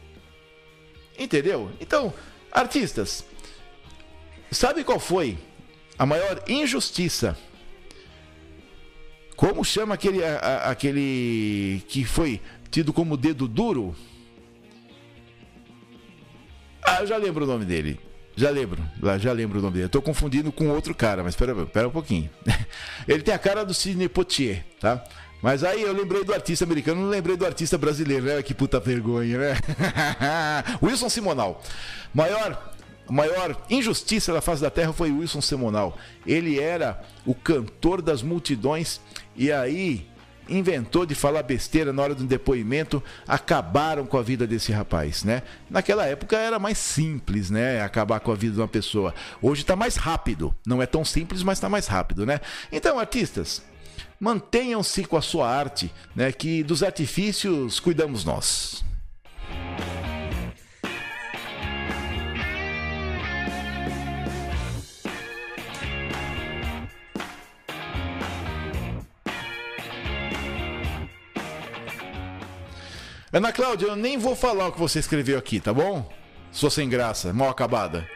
Entendeu? 1.17 1.71
Então, 1.79 2.13
artistas, 2.51 3.23
sabe 4.51 4.83
qual 4.83 4.99
foi 4.99 5.37
a 5.97 6.05
maior 6.05 6.43
injustiça 6.49 7.37
como 9.43 9.65
chama 9.65 9.93
aquele, 9.93 10.23
a, 10.23 10.69
aquele 10.69 11.83
que 11.89 12.05
foi 12.05 12.39
tido 12.71 12.93
como 12.93 13.17
dedo 13.17 13.45
duro? 13.45 13.93
Ah, 16.81 17.01
eu 17.01 17.07
já 17.07 17.17
lembro 17.17 17.43
o 17.43 17.47
nome 17.47 17.65
dele. 17.65 17.99
Já 18.37 18.49
lembro, 18.49 18.81
já 19.19 19.33
lembro 19.33 19.59
o 19.59 19.61
nome 19.61 19.73
dele. 19.73 19.85
Eu 19.85 19.89
tô 19.89 20.01
confundindo 20.01 20.49
com 20.49 20.69
outro 20.69 20.95
cara, 20.95 21.23
mas 21.23 21.33
espera, 21.33 21.51
espera 21.61 21.89
um 21.89 21.91
pouquinho. 21.91 22.29
Ele 23.05 23.21
tem 23.21 23.33
a 23.33 23.37
cara 23.37 23.65
do 23.65 23.73
Sidney 23.73 24.07
Poitier, 24.07 24.63
tá? 24.79 25.03
Mas 25.41 25.61
aí 25.65 25.81
eu 25.81 25.91
lembrei 25.91 26.23
do 26.23 26.33
artista 26.33 26.63
americano, 26.63 27.01
não 27.01 27.09
lembrei 27.09 27.35
do 27.35 27.45
artista 27.45 27.77
brasileiro, 27.77 28.25
né? 28.25 28.41
Que 28.41 28.53
puta 28.53 28.79
vergonha, 28.79 29.37
né? 29.37 29.57
Wilson 30.81 31.09
Simonal. 31.09 31.61
Maior 32.13 32.73
maior 33.09 33.57
injustiça 33.69 34.33
da 34.33 34.41
face 34.41 34.61
da 34.61 34.69
terra 34.69 34.93
foi 34.93 35.11
Wilson 35.11 35.41
Simonal. 35.41 35.97
Ele 36.25 36.59
era 36.59 37.01
o 37.25 37.35
cantor 37.35 38.01
das 38.01 38.21
multidões 38.21 39.01
e 39.35 39.51
aí 39.51 40.07
inventou 40.47 41.05
de 41.05 41.15
falar 41.15 41.43
besteira 41.43 41.93
na 41.93 42.01
hora 42.01 42.15
do 42.15 42.25
depoimento, 42.25 43.01
acabaram 43.27 44.05
com 44.05 44.17
a 44.17 44.21
vida 44.21 44.45
desse 44.45 44.71
rapaz, 44.71 45.23
né? 45.23 45.41
Naquela 45.69 46.05
época 46.05 46.37
era 46.37 46.59
mais 46.59 46.77
simples, 46.77 47.49
né? 47.49 47.81
Acabar 47.81 48.19
com 48.19 48.31
a 48.31 48.35
vida 48.35 48.55
de 48.55 48.61
uma 48.61 48.67
pessoa. 48.67 49.13
Hoje 49.41 49.61
está 49.61 49.75
mais 49.75 49.95
rápido. 49.95 50.53
Não 50.65 50.81
é 50.81 50.85
tão 50.85 51.05
simples, 51.05 51.43
mas 51.43 51.57
está 51.57 51.69
mais 51.69 51.87
rápido, 51.87 52.25
né? 52.25 52.39
Então, 52.71 52.99
artistas, 52.99 53.61
mantenham-se 54.19 55.05
com 55.05 55.17
a 55.17 55.21
sua 55.21 55.49
arte, 55.49 55.91
né? 56.15 56.31
Que 56.31 56.63
dos 56.63 56.83
artifícios 56.83 57.79
cuidamos 57.79 58.25
nós. 58.25 58.83
Ana 73.33 73.51
Cláudia, 73.51 73.87
eu 73.87 73.95
nem 73.95 74.15
vou 74.15 74.35
falar 74.35 74.67
o 74.67 74.71
que 74.71 74.79
você 74.79 74.99
escreveu 74.99 75.39
aqui, 75.39 75.59
tá 75.59 75.73
bom? 75.73 76.07
Sou 76.51 76.69
sem 76.69 76.87
graça, 76.87 77.33
mal 77.33 77.49
acabada. 77.49 78.07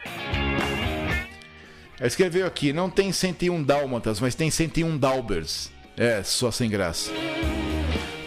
Ela 1.98 2.06
escreveu 2.06 2.46
aqui, 2.46 2.72
não 2.72 2.88
tem 2.88 3.10
101 3.10 3.64
dálmatas, 3.64 4.20
mas 4.20 4.36
tem 4.36 4.48
101 4.48 4.96
dalbers. 4.96 5.72
É, 5.96 6.22
só 6.22 6.52
sem 6.52 6.70
graça. 6.70 7.10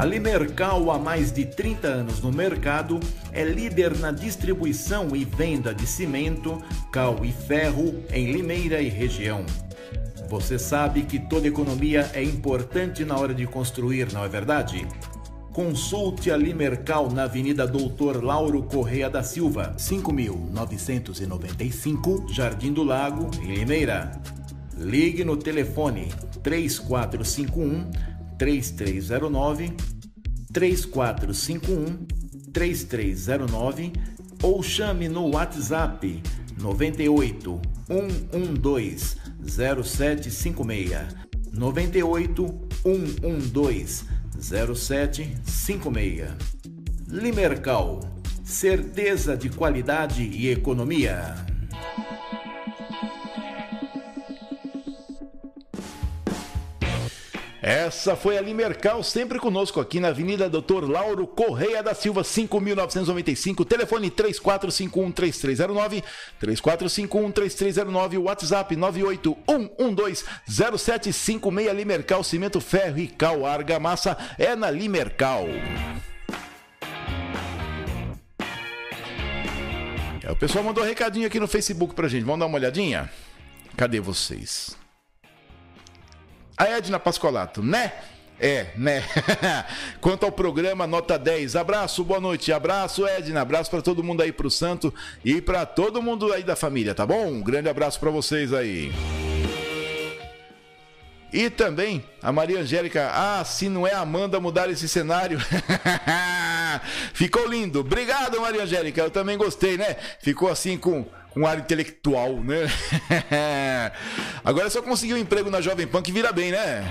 A 0.01 0.05
Limercal, 0.07 0.91
há 0.91 0.99
mais 0.99 1.31
de 1.31 1.45
30 1.45 1.87
anos 1.87 2.23
no 2.23 2.33
mercado, 2.33 2.99
é 3.33 3.45
líder 3.45 3.99
na 3.99 4.11
distribuição 4.11 5.15
e 5.15 5.27
venda 5.27 5.75
de 5.75 5.87
cimento, 5.87 6.59
cal 6.91 7.23
e 7.23 7.31
ferro 7.31 8.03
em 8.11 8.33
Limeira 8.33 8.81
e 8.81 8.89
região. 8.89 9.45
Você 10.27 10.59
sabe 10.59 11.03
que 11.03 11.19
toda 11.19 11.49
economia 11.49 12.11
é 12.15 12.25
importante 12.25 13.05
na 13.05 13.19
hora 13.19 13.35
de 13.35 13.47
construir, 13.47 14.11
não 14.11 14.25
é 14.25 14.29
verdade? 14.29 14.89
Consulte 15.53 16.31
a 16.31 16.37
Limercal 16.39 17.11
na 17.11 17.25
Avenida 17.25 17.67
Doutor 17.67 18.25
Lauro 18.25 18.63
Correia 18.63 19.11
da 19.11 19.23
Silva, 19.23 19.75
5995, 19.77 22.25
Jardim 22.31 22.73
do 22.73 22.83
Lago, 22.83 23.31
em 23.43 23.55
Limeira. 23.55 24.13
Ligue 24.79 25.25
no 25.25 25.37
telefone 25.37 26.09
3451 26.43 28.10
3309 28.41 29.77
3451 30.51 32.07
3309 32.55 33.93
ou 34.43 34.63
chame 34.63 35.11
no 35.11 35.31
WhatsApp 35.31 36.23
98 36.59 37.61
112 37.87 39.17
0756 39.47 41.15
98 41.53 42.71
112 42.83 44.05
0756 44.41 46.31
Limercal 47.09 48.01
certeza 48.43 49.37
de 49.37 49.51
qualidade 49.51 50.23
e 50.23 50.49
economia. 50.49 51.50
Essa 57.63 58.17
foi 58.17 58.39
a 58.39 58.41
Limercal, 58.41 59.03
sempre 59.03 59.39
conosco 59.39 59.81
aqui 59.81 60.01
na 60.01 60.09
Avenida 60.09 60.49
Doutor 60.49 60.89
Lauro 60.89 61.27
Correia 61.27 61.83
da 61.83 61.93
Silva, 61.93 62.23
5.995, 62.23 63.67
telefone 63.67 64.11
3451-3309, 64.11 66.03
3451-3309, 66.43 68.19
WhatsApp 68.19 68.75
981120756, 68.77 71.75
Limercal, 71.75 72.25
cimento, 72.25 72.63
ferro 72.63 72.99
e 72.99 73.07
cal, 73.07 73.45
argamassa, 73.45 74.17
é 74.39 74.57
na 74.57 74.71
Limercal. 74.71 75.45
É, 80.25 80.33
o 80.33 80.37
pessoal 80.37 80.65
mandou 80.65 80.83
um 80.83 80.87
recadinho 80.87 81.27
aqui 81.27 81.39
no 81.39 81.47
Facebook 81.47 81.95
pra 81.95 82.09
gente, 82.09 82.25
vamos 82.25 82.41
dar 82.41 82.47
uma 82.47 82.57
olhadinha? 82.57 83.11
Cadê 83.77 84.01
vocês? 84.01 84.80
A 86.61 86.69
Edna 86.69 87.01
Pascolato, 87.01 87.63
né? 87.63 87.91
É, 88.39 88.67
né? 88.77 89.03
Quanto 89.99 90.27
ao 90.27 90.31
programa, 90.31 90.87
nota 90.87 91.19
10. 91.19 91.57
Abraço, 91.57 92.05
boa 92.05 92.21
noite. 92.21 92.53
Abraço, 92.53 93.07
Edna. 93.07 93.41
Abraço 93.41 93.71
para 93.71 93.81
todo 93.81 94.05
mundo 94.05 94.23
aí 94.23 94.31
pro 94.31 94.51
Santo 94.51 94.93
e 95.25 95.41
para 95.41 95.65
todo 95.65 96.03
mundo 96.03 96.31
aí 96.31 96.43
da 96.43 96.55
família, 96.55 96.95
tá 96.95 97.07
bom? 97.07 97.29
Um 97.29 97.41
grande 97.41 97.71
abraço 97.71 97.99
para 97.99 98.11
vocês 98.11 98.53
aí. 98.53 98.93
E 101.33 101.49
também 101.49 102.05
a 102.23 102.33
Maria 102.33 102.61
Angélica, 102.61 103.11
ah, 103.13 103.45
se 103.45 103.69
não 103.69 103.87
é 103.87 103.95
Amanda 103.95 104.41
mudar 104.41 104.69
esse 104.69 104.89
cenário. 104.89 105.39
Ficou 107.15 107.47
lindo. 107.47 107.81
Obrigado, 107.81 108.41
Maria 108.41 108.65
Angélica. 108.65 109.01
Eu 109.01 109.11
também 109.11 109.39
gostei, 109.39 109.77
né? 109.77 109.97
Ficou 110.21 110.49
assim 110.49 110.77
com 110.77 111.07
com 111.31 111.47
ar 111.47 111.59
intelectual, 111.59 112.41
né? 112.43 112.67
Agora 114.45 114.67
é 114.67 114.71
só 114.71 114.83
conseguir 114.83 115.15
um 115.15 115.19
emprego 115.19 115.49
na 115.49 115.61
Jovem 115.61 115.87
Pan 115.87 116.03
que 116.03 116.11
vira 116.11 116.33
bem, 116.33 116.51
né? 116.51 116.85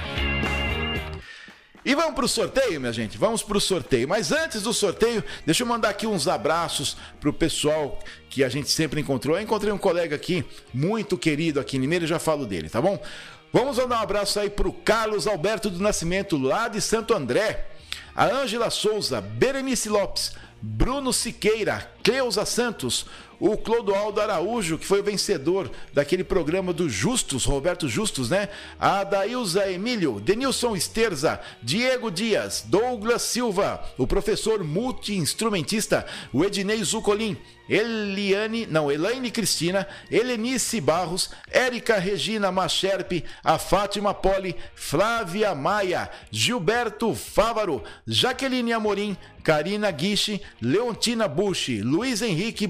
E 1.84 1.96
vamos 1.96 2.14
para 2.14 2.26
o 2.26 2.28
sorteio, 2.28 2.80
minha 2.80 2.92
gente. 2.92 3.18
Vamos 3.18 3.42
para 3.42 3.58
o 3.58 3.62
sorteio. 3.62 4.08
Mas 4.08 4.32
antes 4.32 4.62
do 4.62 4.74
sorteio, 4.74 5.24
deixa 5.46 5.64
eu 5.64 5.68
mandar 5.68 5.90
aqui 5.90 6.06
uns 6.06 6.28
abraços 6.28 6.98
para 7.20 7.30
o 7.30 7.34
pessoal 7.34 8.00
que 8.30 8.44
a 8.44 8.50
gente 8.50 8.70
sempre 8.70 9.02
encontrou. 9.02 9.36
Eu 9.36 9.42
encontrei 9.42 9.72
um 9.72 9.78
colega 9.78 10.16
aqui, 10.16 10.46
muito 10.74 11.18
querido 11.18 11.60
aqui 11.60 11.78
em 11.78 11.80
Limeira, 11.80 12.06
já 12.06 12.20
falo 12.20 12.46
dele, 12.46 12.70
tá 12.70 12.82
bom? 12.82 13.02
Vamos 13.52 13.80
mandar 13.80 13.98
um 13.98 14.04
abraço 14.04 14.40
aí 14.40 14.48
para 14.48 14.68
o 14.68 14.74
Carlos 14.74 15.26
Alberto 15.26 15.72
do 15.72 15.82
Nascimento, 15.82 16.38
lá 16.38 16.68
de 16.68 16.80
Santo 16.80 17.16
André. 17.16 17.66
A 18.16 18.26
Ângela 18.26 18.70
Souza, 18.70 19.20
Berenice 19.22 19.90
Lopes, 19.90 20.34
Bruno 20.62 21.12
Siqueira, 21.12 21.92
Cleusa 22.04 22.46
Santos, 22.46 23.08
o 23.40 23.58
Clodoaldo 23.58 24.20
Araújo, 24.20 24.78
que 24.78 24.86
foi 24.86 25.00
o 25.00 25.04
vencedor 25.04 25.72
daquele 25.94 26.24
programa 26.24 26.74
do 26.74 26.90
Justus, 26.90 27.46
Roberto 27.46 27.88
Justus, 27.88 28.30
né? 28.30 28.50
A 28.80 29.04
Dailza 29.04 29.72
Emílio, 29.72 30.20
Denilson 30.20 30.76
Esterza, 30.76 31.40
Diego 31.62 32.12
Dias, 32.12 32.64
Douglas 32.68 33.22
Silva, 33.22 33.84
o 33.98 34.06
professor 34.06 34.64
multi-instrumentista, 34.64 36.06
o 36.34 36.44
Ednei 36.44 36.84
Zucolin, 36.84 37.38
Eliane, 37.70 38.66
não, 38.66 38.92
Elaine 38.92 39.30
Cristina, 39.30 39.88
Helenice 40.10 40.82
Barros, 40.82 41.30
Érica 41.52 42.00
Regina 42.00 42.52
Macherpe, 42.52 43.24
a 43.44 43.60
Fátima 43.60 44.12
Poli, 44.12 44.56
Flávia 44.74 45.54
Maia, 45.54 46.10
Gilberto 46.32 47.14
Fávaro, 47.14 47.84
Jaqueline 48.08 48.74
Amorim, 48.74 49.16
Karina 49.44 49.92
Guiche, 49.92 50.42
Leontina 50.60 51.28
Bush, 51.28 51.70
Luiz 51.82 52.24
Henrique 52.24 52.68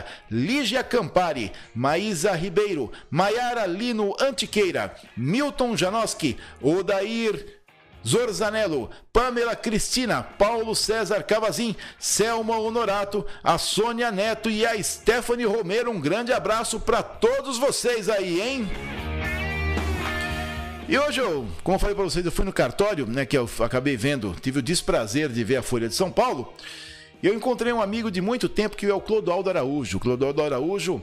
Botequia, 0.00 0.04
Lígia 0.30 0.82
Campari, 0.82 1.52
Maísa 1.74 2.32
Ribeiro, 2.32 2.90
Maiara 3.10 3.66
Lino 3.66 4.14
Antiqueira, 4.20 4.94
Milton 5.16 5.76
Janoski, 5.76 6.36
Odair 6.60 7.60
Zorzanello, 8.06 8.90
Pamela 9.12 9.54
Cristina, 9.54 10.22
Paulo 10.22 10.74
César 10.74 11.22
Cavazin, 11.22 11.76
Selma 11.98 12.58
Honorato, 12.58 13.26
a 13.44 13.58
Sônia 13.58 14.10
Neto 14.10 14.48
e 14.48 14.64
a 14.64 14.82
Stephanie 14.82 15.44
Romero. 15.44 15.90
Um 15.90 16.00
grande 16.00 16.32
abraço 16.32 16.80
para 16.80 17.02
todos 17.02 17.58
vocês 17.58 18.08
aí, 18.08 18.40
hein? 18.40 18.70
E 20.88 20.98
hoje 20.98 21.20
eu, 21.20 21.46
como 21.62 21.76
eu 21.76 21.78
falei 21.78 21.94
para 21.94 22.04
vocês, 22.04 22.24
eu 22.24 22.32
fui 22.32 22.44
no 22.44 22.52
cartório, 22.52 23.06
né, 23.06 23.24
que 23.24 23.38
eu 23.38 23.48
acabei 23.60 23.96
vendo, 23.96 24.34
tive 24.40 24.58
o 24.58 24.62
desprazer 24.62 25.28
de 25.28 25.44
ver 25.44 25.56
a 25.56 25.62
Folha 25.62 25.88
de 25.88 25.94
São 25.94 26.10
Paulo. 26.10 26.52
Eu 27.22 27.34
encontrei 27.34 27.72
um 27.72 27.82
amigo 27.82 28.10
de 28.10 28.20
muito 28.20 28.48
tempo 28.48 28.76
que 28.76 28.86
é 28.86 28.94
o 28.94 29.00
Clodoaldo 29.00 29.50
Araújo. 29.50 29.98
O 29.98 30.00
Clodoaldo 30.00 30.42
Araújo 30.42 31.02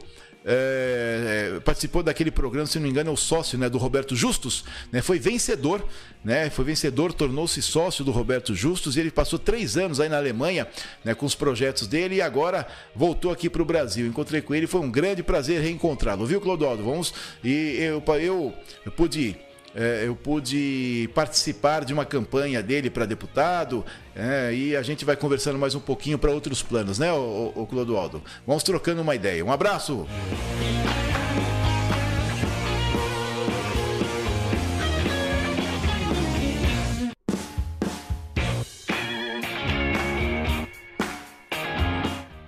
é, 0.49 1.53
é, 1.55 1.59
participou 1.59 2.01
daquele 2.01 2.31
programa, 2.31 2.65
se 2.65 2.77
não 2.77 2.83
me 2.83 2.89
engano, 2.89 3.09
é 3.09 3.13
o 3.13 3.17
sócio 3.17 3.57
né, 3.57 3.69
do 3.69 3.77
Roberto 3.77 4.15
Justus, 4.15 4.63
né, 4.93 5.01
foi 5.01 5.19
vencedor, 5.19 5.85
né, 6.23 6.49
foi 6.49 6.63
vencedor, 6.63 7.11
tornou-se 7.11 7.61
sócio 7.61 8.05
do 8.05 8.11
Roberto 8.11 8.55
Justus 8.55 8.95
e 8.95 9.01
ele 9.01 9.11
passou 9.11 9.37
três 9.37 9.75
anos 9.75 9.99
aí 9.99 10.07
na 10.07 10.15
Alemanha 10.15 10.65
né, 11.03 11.13
com 11.13 11.25
os 11.25 11.35
projetos 11.35 11.85
dele 11.85 12.15
e 12.15 12.21
agora 12.21 12.65
voltou 12.95 13.29
aqui 13.29 13.49
para 13.49 13.61
o 13.61 13.65
Brasil. 13.65 14.07
Encontrei 14.07 14.41
com 14.41 14.55
ele, 14.55 14.67
foi 14.67 14.79
um 14.79 14.89
grande 14.89 15.21
prazer 15.21 15.61
reencontrá-lo, 15.61 16.25
viu, 16.25 16.39
Clodoaldo? 16.39 16.81
Vamos 16.81 17.13
e 17.43 17.75
eu, 17.79 18.01
eu, 18.17 18.53
eu 18.85 18.91
pude 18.93 19.35
é, 19.75 20.03
eu 20.05 20.15
pude 20.15 21.09
participar 21.13 21.85
de 21.85 21.93
uma 21.93 22.05
campanha 22.05 22.63
dele 22.63 22.89
para 22.89 23.05
deputado 23.05 23.85
é, 24.15 24.53
e 24.53 24.75
a 24.75 24.81
gente 24.81 25.05
vai 25.05 25.15
conversando 25.15 25.59
mais 25.59 25.75
um 25.75 25.79
pouquinho 25.79 26.17
para 26.17 26.31
outros 26.31 26.63
planos, 26.63 26.97
né, 26.97 27.11
o, 27.13 27.51
o 27.55 27.67
Clodoaldo? 27.67 28.23
Vamos 28.45 28.63
trocando 28.63 29.01
uma 29.01 29.15
ideia. 29.15 29.43
Um 29.45 29.51
abraço! 29.51 30.07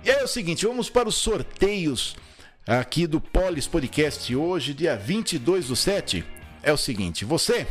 E 0.04 0.10
é 0.10 0.24
o 0.24 0.28
seguinte, 0.28 0.66
vamos 0.66 0.90
para 0.90 1.08
os 1.08 1.14
sorteios 1.14 2.16
aqui 2.66 3.06
do 3.06 3.20
Polis 3.20 3.66
Podcast 3.66 4.34
hoje, 4.34 4.74
dia 4.74 4.96
22 4.96 5.68
do 5.68 5.76
7 5.76 6.39
é 6.62 6.72
o 6.72 6.76
seguinte: 6.76 7.24
você 7.24 7.66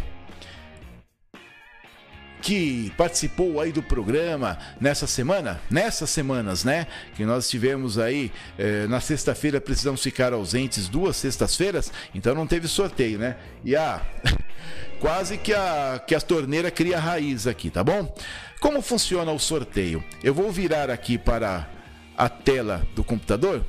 que 2.42 2.92
participou 2.96 3.60
aí 3.60 3.72
do 3.72 3.84
programa 3.84 4.58
nessa 4.80 5.06
semana, 5.06 5.60
nessas 5.70 6.10
semanas, 6.10 6.64
né? 6.64 6.88
Que 7.16 7.26
nós 7.26 7.50
tivemos 7.50 7.98
aí 7.98 8.32
eh, 8.58 8.88
na 8.88 9.00
sexta-feira 9.00 9.60
precisamos 9.60 10.02
ficar 10.02 10.34
ausentes 10.34 10.88
duas 10.88 11.18
sextas-feiras, 11.18 11.92
então 12.16 12.34
não 12.34 12.48
teve 12.48 12.68
sorteio, 12.68 13.20
né? 13.20 13.36
E 13.64 13.76
a 13.76 14.02
quase 15.00 15.38
que 15.38 15.54
a, 15.54 16.02
que 16.06 16.16
a 16.16 16.22
torneira 16.22 16.72
cria 16.72 17.00
raiz 17.00 17.46
aqui, 17.46 17.70
tá 17.70 17.84
bom? 17.84 18.14
Como 18.60 18.82
funciona 18.82 19.32
o 19.32 19.40
sorteio? 19.40 20.04
Eu 20.24 20.34
vou 20.34 20.52
virar 20.52 20.90
aqui 20.90 21.18
para 21.18 21.70
a 22.18 22.30
tela 22.30 22.86
do 22.96 23.04
computador 23.04 23.66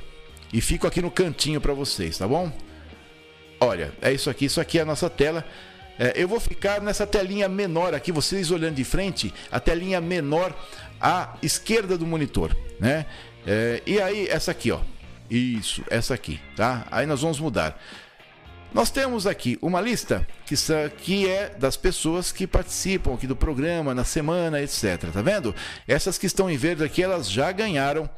e 0.51 0.59
fico 0.59 0.87
aqui 0.87 1.01
no 1.01 1.11
cantinho 1.11 1.61
para 1.61 1.73
vocês, 1.73 2.17
tá 2.17 2.27
bom? 2.27 2.51
Olha, 3.63 3.93
é 4.01 4.11
isso 4.11 4.27
aqui, 4.27 4.45
isso 4.45 4.59
aqui 4.59 4.79
é 4.79 4.81
a 4.81 4.85
nossa 4.85 5.07
tela. 5.07 5.45
É, 5.99 6.13
eu 6.15 6.27
vou 6.27 6.39
ficar 6.39 6.81
nessa 6.81 7.05
telinha 7.05 7.47
menor 7.47 7.93
aqui, 7.93 8.11
vocês 8.11 8.49
olhando 8.49 8.73
de 8.73 8.83
frente, 8.83 9.31
a 9.51 9.59
telinha 9.59 10.01
menor 10.01 10.51
à 10.99 11.35
esquerda 11.43 11.95
do 11.95 12.03
monitor, 12.03 12.57
né? 12.79 13.05
É, 13.45 13.83
e 13.85 14.01
aí, 14.01 14.27
essa 14.27 14.49
aqui, 14.49 14.71
ó. 14.71 14.79
Isso, 15.29 15.83
essa 15.91 16.15
aqui, 16.15 16.39
tá? 16.55 16.87
Aí 16.89 17.05
nós 17.05 17.21
vamos 17.21 17.39
mudar. 17.39 17.79
Nós 18.73 18.89
temos 18.89 19.27
aqui 19.27 19.59
uma 19.61 19.79
lista 19.79 20.27
que, 20.43 20.55
que 20.97 21.29
é 21.29 21.49
das 21.49 21.77
pessoas 21.77 22.31
que 22.31 22.47
participam 22.47 23.13
aqui 23.13 23.27
do 23.27 23.35
programa 23.35 23.93
na 23.93 24.03
semana, 24.03 24.59
etc. 24.59 25.11
Tá 25.13 25.21
vendo? 25.21 25.53
Essas 25.87 26.17
que 26.17 26.25
estão 26.25 26.49
em 26.49 26.57
verde 26.57 26.83
aqui, 26.83 27.03
elas 27.03 27.29
já 27.29 27.51
ganharam 27.51 28.09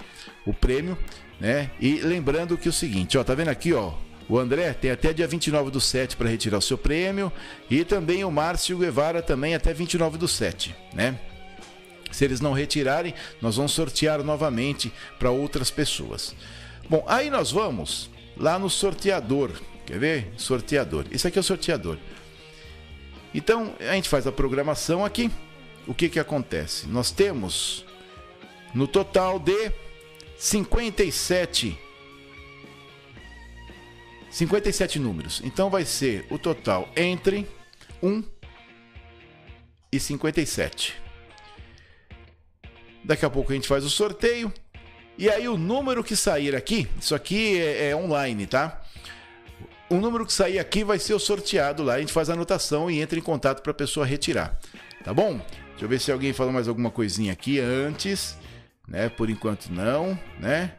o 0.45 0.53
prêmio, 0.53 0.97
né? 1.37 1.69
E 1.81 1.95
lembrando 1.95 2.57
que 2.57 2.69
o 2.69 2.73
seguinte, 2.73 3.17
ó, 3.17 3.25
tá 3.25 3.35
vendo 3.35 3.49
aqui, 3.49 3.73
ó, 3.73 3.91
o 4.30 4.39
André 4.39 4.74
tem 4.74 4.91
até 4.91 5.11
dia 5.11 5.28
29 5.28 5.69
do 5.69 5.82
7 5.82 6.15
para 6.15 6.30
retirar 6.30 6.57
o 6.57 6.61
seu 6.61 6.78
prêmio. 6.78 7.32
E 7.69 7.84
também 7.84 8.24
o 8.24 8.32
Márcio 8.32 8.78
Guevara 8.78 9.21
também 9.21 9.55
até 9.55 9.74
29 9.74 10.17
do 10.17 10.28
7, 10.28 10.76
né? 10.93 11.19
Se 12.11 12.24
eles 12.24 12.39
não 12.39 12.53
retirarem, 12.53 13.13
nós 13.41 13.55
vamos 13.55 13.71
sortear 13.71 14.24
novamente 14.24 14.93
para 15.17 15.32
outras 15.32 15.71
pessoas. 15.71 16.36
Bom, 16.88 17.03
aí 17.07 17.30
nós 17.30 17.51
vamos 17.51 18.09
lá 18.38 18.59
no 18.59 18.69
sorteador. 18.69 19.51
Quer 19.86 19.99
ver? 19.99 20.34
Sorteador. 20.38 21.05
Isso 21.11 21.28
aqui 21.28 21.39
é 21.39 21.41
o 21.41 21.43
sorteador. 21.43 21.97
Então, 23.34 23.74
a 23.80 23.93
gente 23.93 24.07
faz 24.07 24.28
a 24.28 24.32
programação 24.32 25.03
aqui. 25.03 25.32
O 25.88 25.93
que 25.93 26.07
que 26.07 26.19
acontece? 26.19 26.88
Nós 26.88 27.09
temos 27.09 27.84
no 28.74 28.88
total 28.88 29.39
de 29.39 29.71
57 30.38 31.78
57 34.34 34.97
números. 34.97 35.41
Então 35.45 35.69
vai 35.69 35.86
ser 35.86 36.25
o 36.31 36.39
total 36.39 36.89
entre 36.95 37.47
1 38.01 38.23
e 39.91 39.99
57. 39.99 40.95
Daqui 43.03 43.23
a 43.23 43.29
pouco 43.29 43.51
a 43.51 43.55
gente 43.55 43.67
faz 43.67 43.86
o 43.86 43.89
sorteio. 43.91 44.51
E 45.19 45.29
aí 45.29 45.47
o 45.47 45.55
número 45.55 46.03
que 46.03 46.15
sair 46.15 46.55
aqui, 46.55 46.89
isso 46.99 47.13
aqui 47.13 47.61
é, 47.61 47.89
é 47.89 47.95
online, 47.95 48.47
tá? 48.47 48.81
O 49.88 49.97
número 49.97 50.25
que 50.25 50.34
sair 50.34 50.57
aqui 50.57 50.84
vai 50.84 50.97
ser 50.97 51.13
o 51.13 51.19
sorteado 51.19 51.84
lá. 51.84 51.93
A 51.93 51.99
gente 51.99 52.11
faz 52.11 52.27
a 52.27 52.34
anotação 52.34 52.89
e 52.89 52.99
entra 52.99 53.19
em 53.19 53.21
contato 53.21 53.61
para 53.61 53.71
a 53.71 53.75
pessoa 53.75 54.03
retirar. 54.03 54.59
Tá 55.03 55.13
bom? 55.13 55.39
Deixa 55.69 55.86
eu 55.86 55.89
ver 55.89 55.99
se 55.99 56.11
alguém 56.11 56.34
falou 56.34 56.51
mais 56.51 56.67
alguma 56.67 56.89
coisinha 56.89 57.31
aqui 57.34 57.59
antes. 57.59 58.36
Né? 58.88 59.09
Por 59.09 59.29
enquanto 59.29 59.67
não, 59.67 60.17
né? 60.39 60.73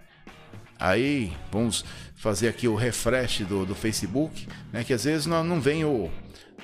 Aí 0.78 1.32
vamos 1.52 1.84
fazer 2.24 2.48
aqui 2.48 2.66
o 2.66 2.74
refresh 2.74 3.40
do, 3.40 3.66
do 3.66 3.74
Facebook, 3.74 4.48
né? 4.72 4.82
Que 4.82 4.94
às 4.94 5.04
vezes 5.04 5.26
não, 5.26 5.44
não 5.44 5.60
vem 5.60 5.84
o 5.84 6.10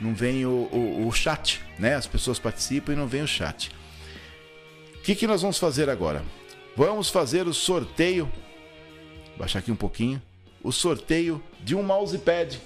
não 0.01 0.15
vem 0.15 0.47
o, 0.47 0.67
o, 0.73 1.07
o 1.07 1.13
chat, 1.13 1.61
né? 1.79 1.97
As 1.97 2.07
pessoas 2.07 2.39
participam 2.39 2.95
e 2.95 2.97
não 2.97 3.07
vem 3.07 3.21
o 3.21 3.29
chat. 3.29 3.71
O 4.95 5.03
que, 5.03 5.15
que 5.15 5.27
nós 5.27 5.43
vamos 5.43 5.59
fazer 5.59 5.91
agora? 5.91 6.25
Vamos 6.75 7.11
fazer 7.11 7.47
o 7.47 7.53
sorteio. 7.53 8.33
Baixar 9.37 9.59
aqui 9.59 9.71
um 9.71 9.77
pouquinho. 9.77 10.23
O 10.63 10.73
sorteio 10.73 11.43
de 11.63 11.75
um 11.75 11.83
mousepad. 11.83 12.59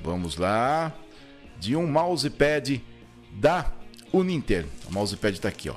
Vamos 0.00 0.36
lá. 0.36 0.92
De 1.58 1.74
um 1.74 1.88
mousepad 1.88 2.80
da 3.32 3.72
Uninter. 4.12 4.64
O 4.88 4.92
mousepad 4.92 5.34
está 5.34 5.48
aqui, 5.48 5.70
ó. 5.70 5.74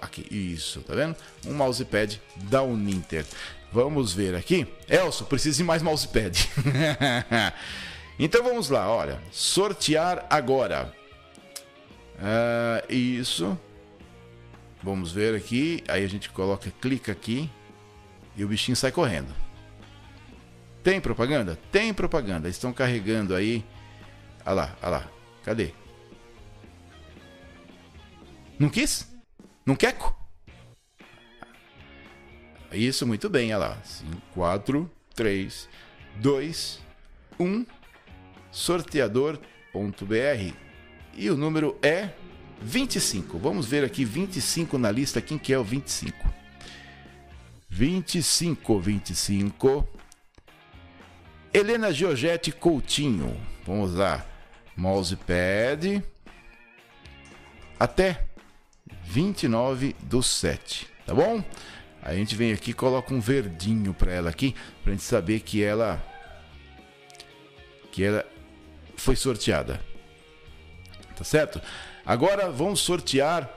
Aqui, 0.00 0.26
isso, 0.30 0.80
tá 0.80 0.94
vendo? 0.94 1.14
Um 1.44 1.52
mousepad 1.52 2.18
da 2.48 2.62
Uninter. 2.62 3.26
Vamos 3.72 4.12
ver 4.12 4.34
aqui. 4.34 4.66
Elson, 4.88 5.24
preciso 5.24 5.58
de 5.58 5.64
mais 5.64 5.80
mousepad. 5.82 6.48
então 8.18 8.42
vamos 8.42 8.68
lá, 8.68 8.88
olha. 8.88 9.20
Sortear 9.30 10.26
agora. 10.28 10.92
Uh, 12.16 12.92
isso. 12.92 13.58
Vamos 14.82 15.12
ver 15.12 15.36
aqui. 15.36 15.84
Aí 15.86 16.04
a 16.04 16.08
gente 16.08 16.30
coloca, 16.30 16.72
clica 16.80 17.12
aqui. 17.12 17.48
E 18.36 18.44
o 18.44 18.48
bichinho 18.48 18.76
sai 18.76 18.90
correndo. 18.90 19.32
Tem 20.82 21.00
propaganda? 21.00 21.58
Tem 21.70 21.94
propaganda. 21.94 22.48
Estão 22.48 22.72
carregando 22.72 23.34
aí. 23.34 23.64
Olha 24.44 24.54
lá, 24.54 24.76
olha 24.82 24.90
lá. 24.90 25.08
Cadê? 25.44 25.72
Não 28.58 28.68
quis? 28.68 29.06
Não 29.64 29.76
queco? 29.76 30.19
Isso, 32.72 33.06
muito 33.06 33.28
bem, 33.28 33.54
olha 33.54 33.68
lá. 33.68 33.78
5, 33.82 34.22
4, 34.34 34.90
3, 35.14 35.68
2, 36.16 36.80
1, 37.38 37.66
sorteador.br. 38.50 40.54
E 41.14 41.30
o 41.30 41.36
número 41.36 41.78
é 41.82 42.10
25. 42.62 43.38
Vamos 43.38 43.66
ver 43.66 43.84
aqui 43.84 44.04
25 44.04 44.78
na 44.78 44.90
lista, 44.90 45.20
quem 45.20 45.38
que 45.38 45.52
é 45.52 45.58
o 45.58 45.64
25? 45.64 46.16
25, 47.68 48.80
25. 48.80 49.88
Helena 51.52 51.92
Giorgetti 51.92 52.52
Coutinho. 52.52 53.36
Vamos 53.66 53.94
lá. 53.94 54.24
Mousepad. 54.76 56.02
Até 57.78 58.26
29 59.04 59.96
do 60.02 60.22
7, 60.22 60.86
tá 61.06 61.14
bom? 61.14 61.42
A 62.02 62.14
gente 62.14 62.34
vem 62.34 62.52
aqui 62.52 62.72
coloca 62.72 63.12
um 63.12 63.20
verdinho 63.20 63.92
para 63.92 64.12
ela 64.12 64.30
aqui, 64.30 64.54
pra 64.82 64.92
gente 64.92 65.02
saber 65.02 65.40
que 65.40 65.62
ela 65.62 66.02
que 67.92 68.04
ela 68.04 68.24
foi 68.96 69.16
sorteada. 69.16 69.80
Tá 71.16 71.24
certo? 71.24 71.60
Agora 72.04 72.50
vamos 72.50 72.80
sortear, 72.80 73.48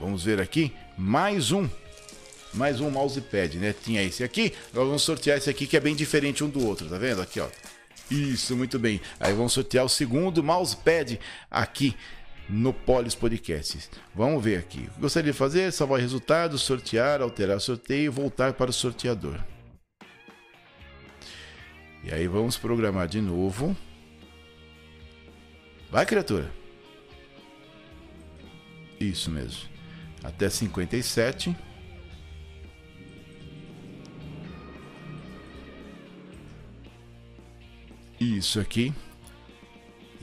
vamos 0.00 0.24
ver 0.24 0.40
aqui, 0.40 0.72
mais 0.96 1.52
um 1.52 1.68
mais 2.52 2.80
um 2.80 2.90
mousepad, 2.90 3.58
né? 3.58 3.74
Tinha 3.84 4.02
esse 4.02 4.24
aqui, 4.24 4.52
agora 4.70 4.86
vamos 4.86 5.02
sortear 5.02 5.36
esse 5.36 5.50
aqui 5.50 5.66
que 5.66 5.76
é 5.76 5.80
bem 5.80 5.94
diferente 5.94 6.42
um 6.42 6.48
do 6.48 6.66
outro, 6.66 6.88
tá 6.88 6.96
vendo? 6.96 7.20
Aqui, 7.20 7.38
ó. 7.38 7.48
Isso, 8.10 8.56
muito 8.56 8.78
bem. 8.78 9.00
Aí 9.20 9.32
vamos 9.32 9.52
sortear 9.52 9.84
o 9.84 9.88
segundo 9.88 10.42
mousepad 10.42 11.20
aqui 11.50 11.94
no 12.48 12.72
Polis 12.72 13.14
Podcasts. 13.14 13.90
Vamos 14.14 14.42
ver 14.42 14.58
aqui. 14.58 14.88
O 14.88 14.94
que 14.94 15.00
gostaria 15.00 15.32
de 15.32 15.38
fazer? 15.38 15.72
Salvar 15.72 16.00
resultados, 16.00 16.62
sortear, 16.62 17.20
alterar 17.20 17.60
sorteio 17.60 18.04
e 18.04 18.08
voltar 18.08 18.52
para 18.52 18.70
o 18.70 18.72
sorteador. 18.72 19.40
E 22.04 22.12
aí 22.12 22.28
vamos 22.28 22.56
programar 22.56 23.08
de 23.08 23.20
novo. 23.20 23.76
Vai, 25.90 26.06
criatura. 26.06 26.50
Isso 29.00 29.30
mesmo. 29.30 29.68
Até 30.22 30.48
57. 30.48 31.56
Isso 38.20 38.58
aqui. 38.58 38.94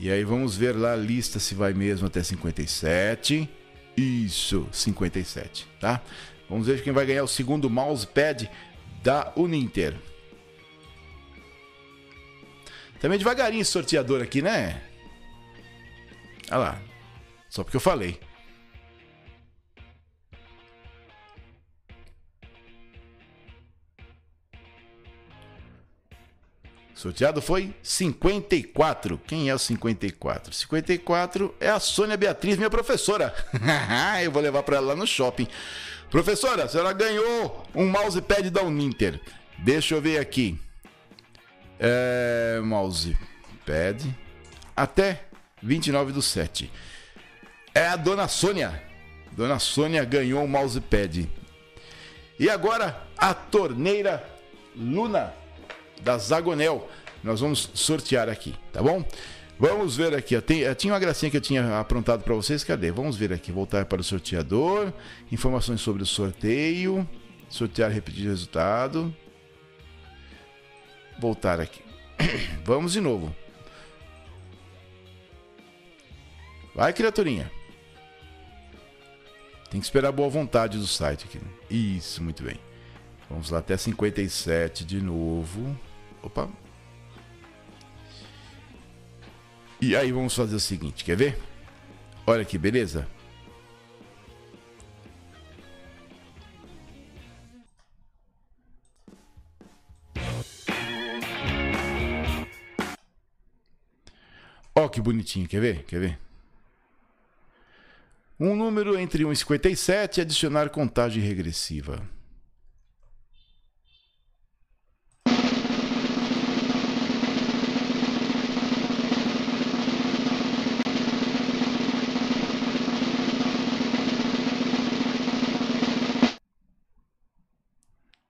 E 0.04 0.10
aí 0.10 0.22
vamos 0.22 0.54
ver 0.54 0.76
lá 0.76 0.92
a 0.92 0.96
lista 0.96 1.38
se 1.38 1.54
vai 1.54 1.72
mesmo 1.72 2.06
até 2.06 2.22
57. 2.22 3.48
Isso, 3.96 4.68
57, 4.70 5.66
tá? 5.80 6.02
Vamos 6.46 6.66
ver 6.66 6.82
quem 6.82 6.92
vai 6.92 7.06
ganhar 7.06 7.24
o 7.24 7.26
segundo 7.26 7.70
mousepad 7.70 8.50
da 9.02 9.32
Uninter. 9.34 9.96
Também 13.00 13.16
devagarinho 13.16 13.62
esse 13.62 13.70
sorteador 13.70 14.20
aqui, 14.20 14.42
né? 14.42 14.82
Olha 16.50 16.58
lá. 16.58 16.82
Só 17.48 17.64
porque 17.64 17.78
eu 17.78 17.80
falei. 17.80 18.20
Sorteado 27.04 27.42
foi 27.42 27.74
54. 27.82 29.20
Quem 29.26 29.50
é 29.50 29.54
o 29.54 29.58
54? 29.58 30.54
54 30.54 31.54
é 31.60 31.68
a 31.68 31.78
Sônia 31.78 32.16
Beatriz, 32.16 32.56
minha 32.56 32.70
professora. 32.70 33.34
Eu 34.24 34.32
vou 34.32 34.40
levar 34.40 34.62
para 34.62 34.76
ela 34.76 34.86
lá 34.86 34.96
no 34.96 35.06
shopping. 35.06 35.46
Professora, 36.10 36.64
a 36.64 36.68
senhora 36.68 36.94
ganhou 36.94 37.62
um 37.74 37.86
mousepad 37.86 38.48
da 38.48 38.62
Uninter. 38.62 39.20
Deixa 39.58 39.94
eu 39.94 40.00
ver 40.00 40.18
aqui. 40.18 40.58
É, 41.78 42.58
mousepad. 42.64 44.16
Até 44.74 45.24
29 45.62 46.10
do 46.10 46.22
7. 46.22 46.72
É 47.74 47.86
a 47.86 47.96
dona 47.96 48.28
Sônia. 48.28 48.82
Dona 49.32 49.58
Sônia 49.58 50.06
ganhou 50.06 50.42
um 50.42 50.48
mousepad. 50.48 51.30
E 52.40 52.48
agora 52.48 52.98
a 53.18 53.34
torneira 53.34 54.26
Luna 54.74 55.43
da 56.04 56.18
Zagonel. 56.18 56.88
Nós 57.22 57.40
vamos 57.40 57.70
sortear 57.74 58.28
aqui, 58.28 58.54
tá 58.72 58.82
bom? 58.82 59.02
Vamos 59.58 59.96
ver 59.96 60.14
aqui, 60.14 60.36
ó. 60.36 60.40
Tem, 60.40 60.64
eh, 60.64 60.74
tinha 60.74 60.92
uma 60.92 60.98
gracinha 60.98 61.30
que 61.30 61.36
eu 61.36 61.40
tinha 61.40 61.78
aprontado 61.78 62.22
para 62.22 62.34
vocês, 62.34 62.62
cadê? 62.62 62.90
Vamos 62.90 63.16
ver 63.16 63.32
aqui, 63.32 63.50
voltar 63.50 63.86
para 63.86 64.00
o 64.00 64.04
sorteador, 64.04 64.92
informações 65.32 65.80
sobre 65.80 66.02
o 66.02 66.06
sorteio, 66.06 67.08
sortear 67.48 67.90
repetir 67.90 68.26
resultado. 68.26 69.14
Voltar 71.18 71.60
aqui. 71.60 71.80
Vamos 72.64 72.92
de 72.92 73.00
novo. 73.00 73.34
Vai, 76.74 76.92
criaturinha. 76.92 77.50
Tem 79.70 79.80
que 79.80 79.86
esperar 79.86 80.08
a 80.08 80.12
boa 80.12 80.28
vontade 80.28 80.76
do 80.76 80.86
site 80.86 81.24
aqui. 81.24 81.40
Isso, 81.70 82.22
muito 82.22 82.42
bem. 82.42 82.58
Vamos 83.30 83.50
lá 83.50 83.60
até 83.60 83.76
57 83.76 84.84
de 84.84 85.00
novo. 85.00 85.78
Opa, 86.24 86.48
E 89.78 89.94
aí 89.94 90.10
vamos 90.10 90.34
fazer 90.34 90.56
o 90.56 90.60
seguinte, 90.60 91.04
quer 91.04 91.16
ver? 91.18 91.38
Olha 92.26 92.42
que 92.46 92.56
beleza. 92.56 93.06
Ó 104.74 104.88
que 104.88 105.02
bonitinho, 105.02 105.46
quer 105.46 105.60
ver? 105.60 105.84
Quer 105.84 106.00
ver? 106.00 106.18
Um 108.40 108.56
número 108.56 108.98
entre 108.98 109.26
1 109.26 109.32
e 109.32 109.36
57 109.36 110.18
e 110.18 110.22
adicionar 110.22 110.70
contagem 110.70 111.22
regressiva. 111.22 112.13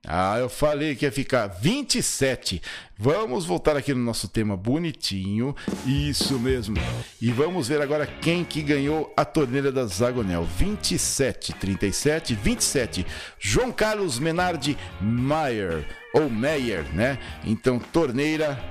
Ah, 0.06 0.38
eu 0.38 0.50
falei 0.50 0.94
que 0.94 1.06
ia 1.06 1.12
ficar 1.12 1.46
27. 1.46 2.60
Vamos 2.98 3.46
voltar 3.46 3.76
aqui 3.76 3.94
no 3.94 4.04
nosso 4.04 4.28
tema 4.28 4.56
bonitinho. 4.56 5.56
Isso 5.86 6.38
mesmo. 6.38 6.76
E 7.20 7.30
vamos 7.30 7.68
ver 7.68 7.80
agora 7.80 8.06
quem 8.06 8.44
que 8.44 8.62
ganhou 8.62 9.12
a 9.16 9.24
torneira 9.24 9.72
da 9.72 9.86
Zagonel. 9.86 10.44
27, 10.44 11.54
37, 11.54 12.34
27. 12.34 13.06
João 13.38 13.72
Carlos 13.72 14.18
Menardi 14.18 14.76
Meyer. 15.00 15.86
Ou 16.12 16.28
Meyer, 16.28 16.84
né? 16.94 17.18
Então, 17.44 17.78
torneira 17.78 18.62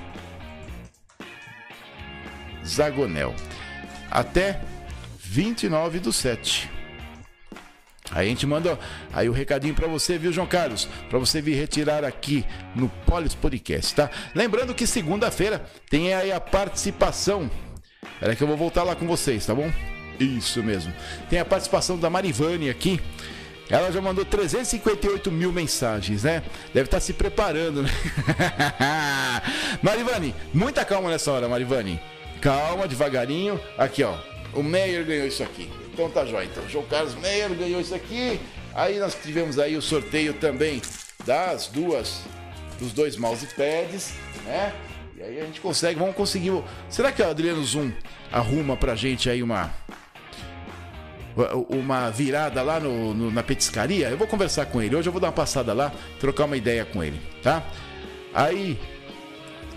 Zagonel. 2.64 3.36
Até 4.10 4.62
29 5.20 6.00
do 6.00 6.14
7. 6.14 6.73
Aí 8.14 8.28
a 8.28 8.30
gente 8.30 8.46
manda 8.46 8.78
aí 9.12 9.28
o 9.28 9.32
recadinho 9.32 9.74
para 9.74 9.88
você, 9.88 10.18
viu, 10.18 10.32
João 10.32 10.46
Carlos? 10.48 10.88
Para 11.10 11.18
você 11.18 11.42
vir 11.42 11.56
retirar 11.56 12.06
aqui 12.06 12.46
no 12.76 12.88
Polis 13.06 13.34
Podcast, 13.34 13.96
tá? 13.96 14.10
Lembrando 14.36 14.74
que 14.76 14.86
segunda-feira 14.86 15.66
tem 15.90 16.14
aí 16.14 16.32
a 16.32 16.40
participação. 16.40 17.50
Espera 18.14 18.36
que 18.36 18.44
eu 18.44 18.48
vou 18.48 18.56
voltar 18.56 18.84
lá 18.84 18.96
com 18.96 19.08
vocês, 19.08 19.46
tá 19.46 19.56
bom? 19.56 19.72
Isso 20.20 20.62
mesmo. 20.62 20.94
Tem 21.30 21.40
a 21.40 21.46
participação 21.46 21.98
da 21.98 22.10
Marivane 22.10 22.70
aqui. 22.70 23.02
Ela 23.70 23.92
já 23.92 24.02
mandou 24.02 24.24
358 24.24 25.32
mil 25.32 25.52
mensagens, 25.52 26.24
né? 26.24 26.44
Deve 26.74 26.86
estar 26.86 26.98
tá 26.98 27.02
se 27.02 27.14
preparando, 27.14 27.82
né? 27.82 27.90
Marivane, 29.82 30.36
muita 30.54 30.86
calma 30.86 31.10
nessa 31.10 31.32
hora, 31.32 31.48
Marivane. 31.48 32.00
Calma, 32.40 32.88
devagarinho. 32.88 33.60
Aqui, 33.78 34.04
ó. 34.04 34.16
O 34.54 34.62
Meyer 34.62 35.04
ganhou 35.04 35.26
isso 35.26 35.42
aqui. 35.42 35.70
Então 35.94 36.10
tá 36.10 36.26
jóia. 36.26 36.46
Então, 36.46 36.68
João 36.68 36.86
Carlos 36.86 37.14
Meyer 37.16 37.54
ganhou 37.54 37.80
isso 37.80 37.94
aqui. 37.94 38.40
Aí 38.74 38.98
nós 39.00 39.16
tivemos 39.16 39.60
aí 39.60 39.78
o 39.78 39.82
sorteio 39.82 40.34
também 40.34 40.82
das 41.26 41.68
duas, 41.68 42.22
dos 42.80 42.92
dois 42.92 43.16
mousepads, 43.16 44.14
né? 44.44 44.74
E 45.16 45.22
aí 45.22 45.40
a 45.40 45.46
gente 45.46 45.62
consegue, 45.62 46.00
vamos 46.00 46.16
conseguir. 46.16 46.52
Será 46.90 47.12
que 47.12 47.22
o 47.22 47.30
Adriano 47.30 47.64
Zoom 47.64 47.92
arruma 48.32 48.76
pra 48.76 48.96
gente 48.96 49.30
aí 49.30 49.44
uma 49.44 49.72
uma 51.70 52.12
virada 52.12 52.62
lá 52.62 52.80
no, 52.80 53.14
no, 53.14 53.32
na 53.32 53.42
petiscaria? 53.42 54.10
Eu 54.10 54.18
vou 54.18 54.28
conversar 54.28 54.66
com 54.68 54.82
ele. 54.82 54.96
Hoje 54.96 55.08
eu 55.08 55.12
vou 55.12 55.22
dar 55.22 55.28
uma 55.28 55.34
passada 55.34 55.74
lá, 55.74 55.92
trocar 56.20 56.46
uma 56.46 56.58
ideia 56.58 56.86
com 56.86 57.04
ele, 57.04 57.20
tá? 57.42 57.64
Aí 58.34 58.80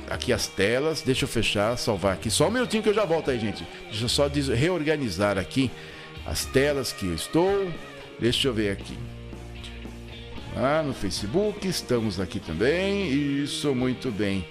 aqui 0.08 0.32
as 0.32 0.46
telas, 0.46 1.02
deixa 1.02 1.24
eu 1.24 1.28
fechar, 1.28 1.76
salvar 1.76 2.14
aqui. 2.14 2.30
Só 2.30 2.48
um 2.48 2.50
minutinho 2.50 2.82
que 2.82 2.88
eu 2.88 2.94
já 2.94 3.04
volto 3.04 3.30
aí, 3.30 3.38
gente. 3.38 3.66
Deixa 3.90 4.04
eu 4.04 4.08
só 4.08 4.28
reorganizar 4.28 5.38
aqui 5.38 5.70
as 6.26 6.44
telas 6.44 6.92
que 6.92 7.06
eu 7.06 7.14
estou. 7.14 7.70
Deixa 8.18 8.48
eu 8.48 8.54
ver 8.54 8.70
aqui. 8.70 8.96
Ah, 10.56 10.82
no 10.82 10.94
Facebook, 10.94 11.66
estamos 11.68 12.18
aqui 12.18 12.40
também. 12.40 13.08
Isso, 13.08 13.74
muito 13.74 14.10
bem. 14.10 14.46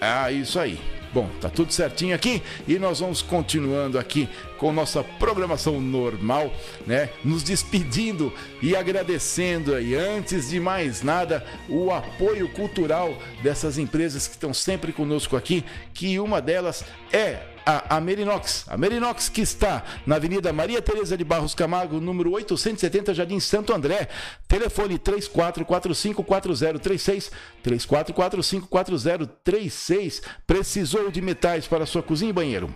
Ah, 0.00 0.32
isso 0.32 0.58
aí. 0.58 0.78
Bom, 1.12 1.28
tá 1.40 1.48
tudo 1.48 1.72
certinho 1.72 2.14
aqui 2.14 2.42
e 2.66 2.78
nós 2.78 3.00
vamos 3.00 3.22
continuando 3.22 3.98
aqui 3.98 4.28
com 4.58 4.72
nossa 4.72 5.02
programação 5.02 5.80
normal, 5.80 6.52
né? 6.86 7.08
Nos 7.24 7.42
despedindo 7.42 8.32
e 8.60 8.76
agradecendo 8.76 9.74
aí, 9.74 9.94
antes 9.94 10.50
de 10.50 10.60
mais 10.60 11.02
nada, 11.02 11.44
o 11.68 11.90
apoio 11.90 12.48
cultural 12.50 13.16
dessas 13.42 13.78
empresas 13.78 14.26
que 14.26 14.34
estão 14.34 14.52
sempre 14.52 14.92
conosco 14.92 15.36
aqui, 15.36 15.64
que 15.94 16.18
uma 16.18 16.42
delas 16.42 16.84
é 17.12 17.58
a, 17.68 17.96
a 17.96 18.00
Merinox. 18.00 18.64
A 18.66 18.78
Merinox 18.78 19.28
que 19.28 19.42
está 19.42 19.84
na 20.06 20.16
Avenida 20.16 20.50
Maria 20.54 20.80
Tereza 20.80 21.18
de 21.18 21.24
Barros 21.24 21.54
Camargo, 21.54 22.00
número 22.00 22.32
870, 22.32 23.12
Jardim 23.12 23.38
Santo 23.38 23.74
André. 23.74 24.08
Telefone 24.48 24.98
34454036, 24.98 27.30
34454036. 27.62 30.22
Precisou 30.46 31.10
de 31.10 31.20
metais 31.20 31.66
para 31.66 31.84
sua 31.84 32.02
cozinha 32.02 32.30
e 32.30 32.32
banheiro? 32.32 32.74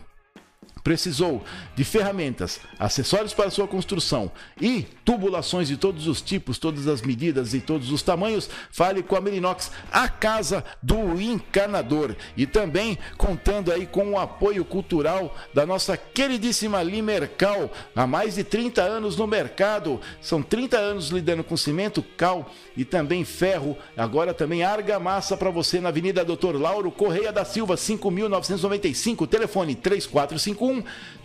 Precisou 0.83 1.45
de 1.77 1.85
ferramentas, 1.85 2.59
acessórios 2.77 3.33
para 3.33 3.51
sua 3.51 3.69
construção 3.69 4.33
e 4.61 4.85
tubulações 5.05 5.69
de 5.69 5.77
todos 5.77 6.09
os 6.09 6.21
tipos, 6.21 6.59
todas 6.59 6.89
as 6.89 7.03
medidas 7.03 7.55
e 7.55 7.61
todos 7.61 7.93
os 7.93 8.03
tamanhos? 8.03 8.51
Fale 8.71 9.01
com 9.01 9.15
a 9.15 9.21
Merinox, 9.21 9.71
a 9.93 10.09
casa 10.09 10.65
do 10.83 11.21
encanador. 11.21 12.17
E 12.37 12.47
também 12.47 12.99
contando 13.17 13.71
aí 13.71 13.87
com 13.87 14.11
o 14.11 14.19
apoio 14.19 14.65
cultural 14.65 15.37
da 15.55 15.65
nossa 15.65 15.97
queridíssima 15.97 16.83
Limercal, 16.83 17.71
há 17.95 18.05
mais 18.05 18.35
de 18.35 18.43
30 18.43 18.83
anos 18.83 19.17
no 19.17 19.27
mercado. 19.27 20.01
São 20.21 20.43
30 20.43 20.79
anos 20.79 21.11
lidando 21.11 21.45
com 21.45 21.57
cimento, 21.57 22.03
cal 22.17 22.51
e 22.77 22.85
também 22.85 23.25
ferro. 23.25 23.77
Agora 23.97 24.35
também 24.35 24.65
argamassa 24.65 25.37
para 25.37 25.51
você 25.51 25.81
na 25.81 25.91
Avenida 25.91 26.25
Doutor 26.25 26.61
Lauro 26.61 26.91
Correia 26.91 27.33
da 27.33 27.45
Silva, 27.45 27.77
5995, 27.77 29.29
telefone 29.29 29.77
3451 29.77 30.72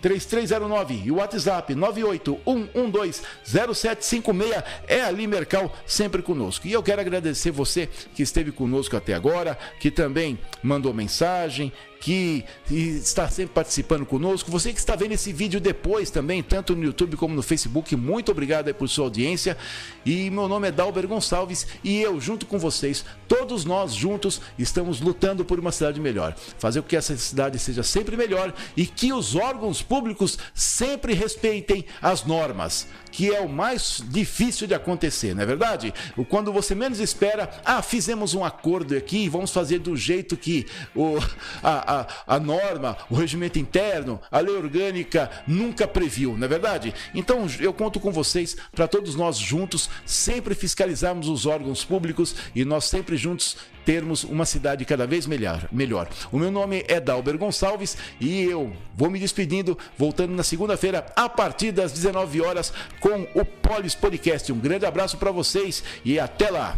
3309 0.01 1.03
e 1.05 1.11
o 1.11 1.17
WhatsApp 1.17 1.75
981120756 1.75 4.63
é 4.87 5.01
ali 5.01 5.27
Mercal 5.27 5.71
sempre 5.85 6.21
conosco. 6.21 6.65
E 6.67 6.73
eu 6.73 6.83
quero 6.83 7.01
agradecer 7.01 7.51
você 7.51 7.89
que 8.13 8.23
esteve 8.23 8.51
conosco 8.51 8.97
até 8.97 9.13
agora, 9.13 9.57
que 9.79 9.91
também 9.91 10.39
mandou 10.63 10.93
mensagem, 10.93 11.73
que 11.99 12.45
está 12.69 13.29
sempre 13.29 13.53
participando 13.53 14.05
conosco. 14.05 14.51
Você 14.51 14.71
que 14.71 14.79
está 14.79 14.95
vendo 14.95 15.13
esse 15.13 15.33
vídeo 15.33 15.59
depois 15.59 16.09
também, 16.09 16.43
tanto 16.43 16.75
no 16.75 16.83
YouTube 16.83 17.17
como 17.17 17.35
no 17.35 17.41
Facebook, 17.41 17.95
muito 17.95 18.31
obrigado 18.31 18.73
por 18.73 18.87
sua 18.87 19.05
audiência. 19.05 19.57
E 20.05 20.29
meu 20.29 20.47
nome 20.47 20.67
é 20.67 20.71
Dalber 20.71 21.07
Gonçalves 21.07 21.67
e 21.83 22.01
eu, 22.01 22.19
junto 22.21 22.45
com 22.45 22.59
vocês, 22.59 23.03
todos 23.27 23.65
nós 23.65 23.93
juntos, 23.93 24.41
estamos 24.57 25.01
lutando 25.01 25.43
por 25.43 25.59
uma 25.59 25.71
cidade 25.71 25.99
melhor. 25.99 26.35
Fazer 26.57 26.81
com 26.81 26.87
que 26.87 26.95
essa 26.95 27.15
cidade 27.17 27.59
seja 27.59 27.83
sempre 27.83 28.15
melhor 28.15 28.53
e 28.75 28.85
que 28.85 29.11
os 29.11 29.35
órgãos 29.37 29.81
públicos 29.81 30.37
sempre 30.53 31.13
respeitem 31.13 31.85
as 32.01 32.25
normas 32.25 32.87
que 33.17 33.33
é 33.33 33.41
o 33.41 33.49
mais 33.49 34.03
difícil 34.09 34.67
de 34.67 34.75
acontecer, 34.75 35.33
não 35.33 35.41
é 35.41 35.45
verdade? 35.45 35.91
Quando 36.29 36.53
você 36.53 36.75
menos 36.75 36.99
espera, 36.99 37.49
ah, 37.65 37.81
fizemos 37.81 38.35
um 38.35 38.45
acordo 38.45 38.95
aqui, 38.95 39.27
vamos 39.27 39.51
fazer 39.51 39.79
do 39.79 39.95
jeito 39.97 40.37
que 40.37 40.67
o, 40.95 41.17
a, 41.63 42.01
a, 42.01 42.35
a 42.35 42.39
norma, 42.39 42.95
o 43.09 43.15
regimento 43.15 43.57
interno, 43.57 44.21
a 44.29 44.39
lei 44.39 44.55
orgânica 44.55 45.31
nunca 45.47 45.87
previu, 45.87 46.37
não 46.37 46.45
é 46.45 46.47
verdade? 46.47 46.93
Então 47.15 47.47
eu 47.59 47.73
conto 47.73 47.99
com 47.99 48.11
vocês 48.11 48.55
para 48.71 48.87
todos 48.87 49.15
nós 49.15 49.35
juntos 49.35 49.89
sempre 50.05 50.53
fiscalizarmos 50.53 51.27
os 51.27 51.47
órgãos 51.47 51.83
públicos 51.83 52.35
e 52.53 52.63
nós 52.63 52.85
sempre 52.85 53.17
juntos 53.17 53.57
termos 53.87 54.25
uma 54.25 54.45
cidade 54.45 54.83
cada 54.83 55.07
vez 55.07 55.25
melhor. 55.25 55.65
melhor. 55.71 56.09
O 56.29 56.37
meu 56.37 56.51
nome 56.51 56.83
é 56.89 56.99
Dalber 56.99 57.37
Gonçalves 57.37 57.95
e 58.19 58.43
eu 58.43 58.73
vou 58.93 59.09
me 59.09 59.17
despedindo, 59.17 59.77
voltando 59.97 60.35
na 60.35 60.43
segunda-feira 60.43 61.05
a 61.15 61.29
partir 61.29 61.71
das 61.71 61.93
19 61.93 62.41
horas 62.41 62.73
com 62.99 63.25
o 63.33 63.45
Polis 63.45 63.95
Podcast. 63.95 64.51
Um 64.51 64.59
grande 64.59 64.85
abraço 64.85 65.15
para 65.15 65.31
vocês 65.31 65.81
e 66.03 66.19
até 66.19 66.49
lá. 66.49 66.77